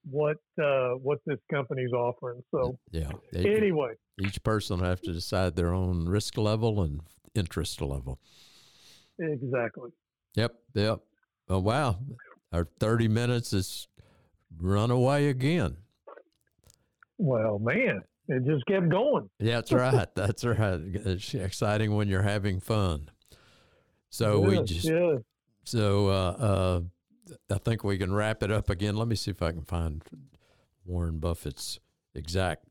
what 0.10 0.38
uh, 0.62 0.92
what 1.02 1.20
this 1.26 1.40
company's 1.52 1.92
offering. 1.92 2.42
So 2.52 2.78
Yeah. 2.92 3.12
Anyway, 3.34 3.94
Each 4.20 4.42
person 4.44 4.80
will 4.80 4.86
have 4.88 5.02
to 5.02 5.12
decide 5.12 5.56
their 5.56 5.74
own 5.74 6.08
risk 6.08 6.38
level 6.38 6.82
and 6.84 7.02
interest 7.36 7.82
level. 7.82 8.20
exactly. 9.20 9.92
Yep. 10.36 10.56
Yep. 10.74 11.00
Oh 11.50 11.60
wow. 11.60 12.00
Our 12.52 12.68
thirty 12.80 13.08
minutes 13.08 13.54
is 13.54 13.88
run 14.60 14.92
away 14.92 15.28
again. 15.28 15.78
Well, 17.18 17.60
man, 17.60 18.02
it 18.28 18.46
just 18.46 18.66
kept 18.66 18.90
going. 18.90 19.30
Yeah, 19.40 19.56
that's 19.56 19.72
right. 19.72 20.16
That's 20.16 20.44
right. 20.44 20.80
It's 20.94 21.34
exciting 21.34 21.96
when 21.96 22.08
you're 22.08 22.24
having 22.24 22.60
fun. 22.60 23.10
So 24.10 24.40
we 24.42 24.62
just 24.64 24.86
yes. 24.86 25.20
so 25.64 26.08
uh, 26.08 26.12
uh, 26.12 26.82
I 27.50 27.58
think 27.60 27.84
we 27.84 27.98
can 27.98 28.14
wrap 28.14 28.44
it 28.44 28.52
up 28.52 28.70
again. 28.70 28.96
Let 28.96 29.08
me 29.08 29.16
see 29.16 29.32
if 29.32 29.42
I 29.42 29.52
can 29.52 29.64
find 29.64 30.04
Warren 30.86 31.20
Buffett's 31.20 31.80
exact 32.14 32.66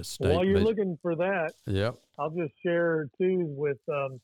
statement. 0.00 0.36
While 0.36 0.44
you're 0.46 0.60
looking 0.60 0.98
for 1.02 1.16
that, 1.16 1.52
Yep. 1.66 1.96
I'll 2.18 2.30
just 2.30 2.52
share 2.64 3.08
too 3.20 3.44
with 3.56 3.78
um, 3.92 4.20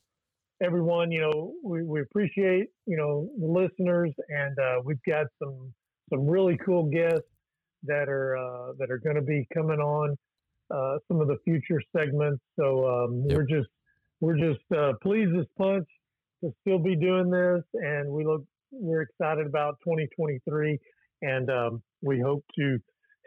everyone. 0.61 1.11
You 1.11 1.21
know, 1.21 1.53
we, 1.63 1.83
we 1.83 2.01
appreciate 2.01 2.67
you 2.85 2.97
know 2.97 3.29
the 3.39 3.47
listeners, 3.47 4.11
and 4.29 4.57
uh, 4.59 4.81
we've 4.83 5.01
got 5.07 5.27
some 5.41 5.73
some 6.09 6.27
really 6.27 6.57
cool 6.65 6.89
guests 6.89 7.27
that 7.83 8.09
are 8.09 8.37
uh, 8.37 8.73
that 8.79 8.91
are 8.91 8.97
going 8.99 9.15
to 9.15 9.21
be 9.21 9.47
coming 9.53 9.79
on 9.79 10.15
uh, 10.73 10.97
some 11.07 11.21
of 11.21 11.27
the 11.27 11.37
future 11.43 11.81
segments. 11.95 12.41
So 12.59 12.87
um, 12.87 13.23
Yep. 13.27 13.37
we're 13.37 13.45
just 13.45 13.69
we're 14.21 14.37
just 14.37 14.71
uh, 14.75 14.93
pleased 15.01 15.35
as 15.37 15.45
punch 15.57 15.87
to 16.43 16.51
still 16.61 16.79
be 16.79 16.95
doing 16.95 17.29
this, 17.29 17.63
and 17.73 18.09
we 18.09 18.25
look 18.25 18.43
we're 18.71 19.01
excited 19.01 19.47
about 19.47 19.77
2023, 19.83 20.77
and 21.23 21.49
um, 21.49 21.81
we 22.01 22.19
hope 22.19 22.43
to 22.57 22.77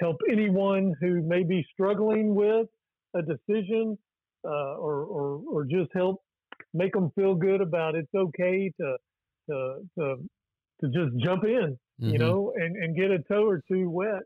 help 0.01 0.17
anyone 0.31 0.95
who 1.01 1.23
may 1.23 1.43
be 1.43 1.65
struggling 1.73 2.35
with 2.35 2.67
a 3.15 3.23
decision 3.23 3.97
uh, 4.45 4.75
or, 4.77 5.05
or 5.05 5.43
or 5.51 5.65
just 5.65 5.91
help 5.95 6.23
make 6.75 6.93
them 6.93 7.11
feel 7.15 7.35
good 7.35 7.61
about 7.61 7.95
it's 7.95 8.13
okay 8.15 8.73
to 8.81 8.97
to 9.49 9.79
to 9.99 10.17
to 10.81 10.89
just 10.89 11.17
jump 11.25 11.45
in, 11.45 11.79
you 11.99 12.13
Mhm. 12.15 12.19
know, 12.19 12.53
and 12.57 12.77
and 12.77 12.97
get 12.97 13.11
a 13.11 13.19
toe 13.21 13.47
or 13.47 13.63
two 13.71 13.89
wet 13.91 14.23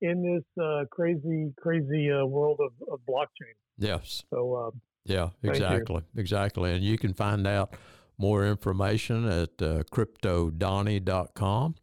in 0.00 0.22
this 0.22 0.64
uh, 0.64 0.84
crazy 0.90 1.52
crazy 1.58 2.10
uh, 2.10 2.24
world 2.24 2.58
of, 2.60 2.72
of 2.92 3.00
blockchain. 3.08 3.54
Yes. 3.78 4.24
So 4.30 4.54
uh, 4.54 4.70
Yeah, 5.04 5.30
exactly. 5.42 6.02
Exactly. 6.16 6.72
And 6.72 6.82
you 6.82 6.96
can 6.98 7.12
find 7.14 7.46
out 7.46 7.74
more 8.18 8.44
information 8.46 9.24
at 9.26 9.62
uh, 9.62 9.82
cryptodonny.com. 9.92 11.74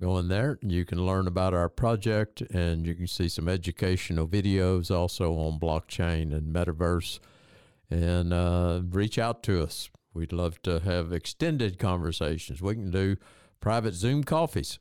Go 0.00 0.16
in 0.16 0.28
there 0.28 0.58
and 0.62 0.72
you 0.72 0.86
can 0.86 1.04
learn 1.04 1.26
about 1.26 1.52
our 1.52 1.68
project 1.68 2.40
and 2.40 2.86
you 2.86 2.94
can 2.94 3.06
see 3.06 3.28
some 3.28 3.48
educational 3.48 4.26
videos 4.26 4.90
also 4.90 5.34
on 5.34 5.60
blockchain 5.60 6.32
and 6.32 6.54
metaverse. 6.54 7.20
And 7.90 8.32
uh, 8.32 8.80
reach 8.88 9.18
out 9.18 9.42
to 9.44 9.62
us. 9.62 9.90
We'd 10.14 10.32
love 10.32 10.62
to 10.62 10.80
have 10.80 11.12
extended 11.12 11.78
conversations. 11.78 12.62
We 12.62 12.74
can 12.74 12.90
do 12.90 13.16
private 13.60 13.94
Zoom 13.94 14.24
coffees 14.24 14.78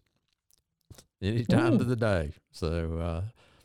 any 1.22 1.44
time 1.44 1.74
Ooh. 1.74 1.82
of 1.82 1.88
the 1.88 1.96
day. 1.98 2.34
So 2.52 2.98
uh, 2.98 3.22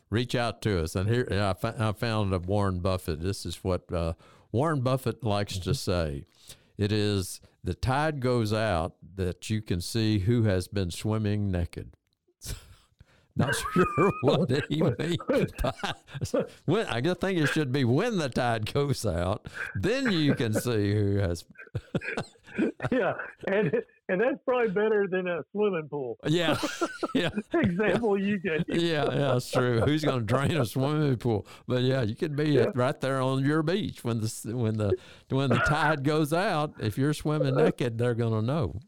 reach 0.09 0.35
out 0.35 0.61
to 0.63 0.83
us. 0.83 0.95
And 0.95 1.09
here 1.09 1.27
I, 1.31 1.91
found 1.93 2.33
a 2.33 2.39
Warren 2.39 2.79
Buffett. 2.79 3.21
This 3.21 3.45
is 3.45 3.63
what 3.63 3.91
uh, 3.93 4.13
Warren 4.51 4.81
Buffett 4.81 5.23
likes 5.23 5.57
to 5.59 5.73
say. 5.73 6.25
It 6.77 6.91
is 6.91 7.39
the 7.65 7.73
tide 7.73 8.19
goes 8.19 8.53
out 8.53 8.93
that 9.15 9.49
you 9.49 9.59
can 9.59 9.81
see 9.81 10.19
who 10.19 10.43
has 10.43 10.67
been 10.67 10.91
swimming 10.91 11.51
naked. 11.51 11.95
Not 13.35 13.55
sure 13.55 14.11
what 14.21 14.49
he 14.69 14.81
means. 14.99 15.17
when, 16.65 16.85
I 16.85 17.01
think 17.19 17.39
it 17.39 17.47
should 17.47 17.71
be 17.71 17.83
when 17.83 18.17
the 18.19 18.29
tide 18.29 18.71
goes 18.71 19.05
out, 19.05 19.47
then 19.73 20.11
you 20.11 20.35
can 20.35 20.53
see 20.53 20.93
who 20.93 21.17
has. 21.17 21.43
yeah, 22.91 23.15
and 23.47 23.83
and 24.09 24.21
that's 24.21 24.37
probably 24.45 24.69
better 24.71 25.07
than 25.09 25.27
a 25.27 25.41
swimming 25.51 25.87
pool 25.89 26.17
Yeah, 26.27 26.57
yeah. 27.15 27.29
example 27.53 28.19
you 28.19 28.37
gave. 28.39 28.63
yeah, 28.67 29.05
yeah, 29.05 29.33
that's 29.33 29.49
true. 29.51 29.81
Who's 29.81 30.03
going 30.03 30.19
to 30.19 30.25
drain 30.25 30.55
a 30.57 30.65
swimming 30.65 31.15
pool? 31.17 31.47
But 31.67 31.81
yeah, 31.83 32.01
you 32.03 32.15
could 32.15 32.35
be 32.35 32.51
Yeah. 32.51 32.67
right 32.75 32.99
there 33.01 33.21
on 33.21 33.43
your 33.45 33.63
beach 33.63 34.03
when 34.03 34.21
the 34.21 34.51
when 34.55 34.77
the 34.77 34.95
when 35.29 35.49
the 35.49 35.57
tide 35.57 36.03
goes 36.03 36.33
out. 36.33 36.73
If 36.79 36.97
you're 36.97 37.13
swimming 37.13 37.57
uh, 37.57 37.63
naked, 37.65 37.97
they're 37.97 38.15
going 38.15 38.33
to 38.33 38.41
know. 38.45 38.79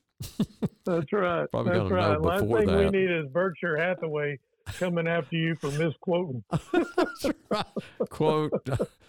That's 0.86 1.12
right. 1.14 1.50
Probably 1.52 1.78
That's 1.80 1.92
right. 1.92 2.20
Last 2.22 2.40
thing 2.42 2.50
we 2.78 2.90
need 2.90 3.12
is 3.12 3.26
Berkshire 3.32 3.78
Hathaway 3.78 4.40
coming 4.80 5.08
after 5.08 5.36
you 5.36 5.56
for 5.56 5.70
misquoting. 5.72 6.44
That's 6.52 7.26
right. 7.50 7.66
Quote. 8.10 8.52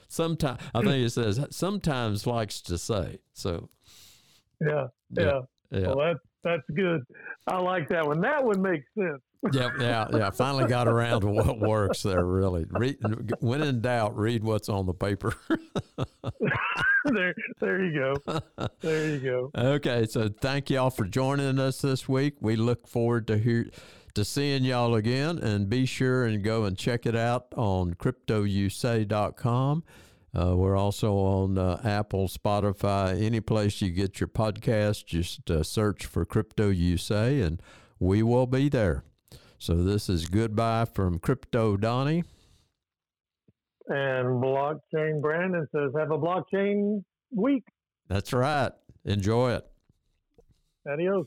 Sometimes 0.08 0.60
I 0.74 0.80
think 0.82 1.06
it 1.06 1.10
says 1.10 1.44
sometimes 1.50 2.26
likes 2.26 2.60
to 2.62 2.78
say. 2.78 3.18
So 3.32 3.68
Yeah, 4.60 4.88
Yeah. 5.10 5.24
yeah. 5.24 5.40
Yeah, 5.70 5.88
Well, 5.88 5.98
that's 5.98 6.20
that's 6.44 6.62
good. 6.74 7.02
I 7.46 7.58
like 7.58 7.88
that 7.88 8.06
one. 8.06 8.20
That 8.20 8.44
one 8.44 8.62
makes 8.62 8.84
sense. 8.96 9.20
yeah, 9.52 9.68
yeah, 9.78 10.06
yeah. 10.12 10.30
Finally 10.30 10.66
got 10.66 10.88
around 10.88 11.20
to 11.22 11.28
what 11.28 11.58
works 11.60 12.02
there. 12.02 12.24
Really, 12.24 12.64
read, 12.68 12.96
when 13.40 13.62
in 13.62 13.80
doubt, 13.80 14.16
read 14.16 14.42
what's 14.42 14.68
on 14.68 14.86
the 14.86 14.94
paper. 14.94 15.34
there, 17.04 17.34
there 17.60 17.84
you 17.84 18.14
go. 18.26 18.40
There 18.80 19.08
you 19.08 19.18
go. 19.18 19.50
Okay, 19.54 20.06
so 20.06 20.28
thank 20.28 20.70
y'all 20.70 20.90
for 20.90 21.04
joining 21.04 21.58
us 21.58 21.80
this 21.80 22.08
week. 22.08 22.36
We 22.40 22.56
look 22.56 22.86
forward 22.86 23.26
to 23.28 23.38
hear 23.38 23.66
to 24.14 24.24
seeing 24.24 24.64
y'all 24.64 24.94
again, 24.94 25.38
and 25.38 25.68
be 25.68 25.86
sure 25.86 26.24
and 26.24 26.42
go 26.42 26.64
and 26.64 26.76
check 26.76 27.06
it 27.06 27.14
out 27.14 27.46
on 27.56 27.94
cryptousay.com. 27.94 29.84
Uh, 30.34 30.54
we're 30.56 30.76
also 30.76 31.14
on 31.14 31.56
uh, 31.56 31.80
Apple, 31.84 32.28
Spotify, 32.28 33.20
any 33.20 33.40
place 33.40 33.80
you 33.80 33.90
get 33.90 34.20
your 34.20 34.28
podcast. 34.28 35.06
Just 35.06 35.50
uh, 35.50 35.62
search 35.62 36.06
for 36.06 36.24
Crypto 36.24 36.68
USA, 36.68 37.40
and 37.40 37.62
we 37.98 38.22
will 38.22 38.46
be 38.46 38.68
there. 38.68 39.04
So 39.58 39.82
this 39.82 40.08
is 40.08 40.26
goodbye 40.26 40.84
from 40.84 41.18
Crypto 41.18 41.76
Donny. 41.76 42.24
And 43.88 44.42
blockchain 44.42 45.22
Brandon 45.22 45.66
says, 45.74 45.90
"Have 45.96 46.10
a 46.10 46.18
blockchain 46.18 47.02
week." 47.34 47.64
That's 48.08 48.32
right. 48.32 48.72
Enjoy 49.04 49.52
it. 49.52 49.66
Adios. 50.86 51.26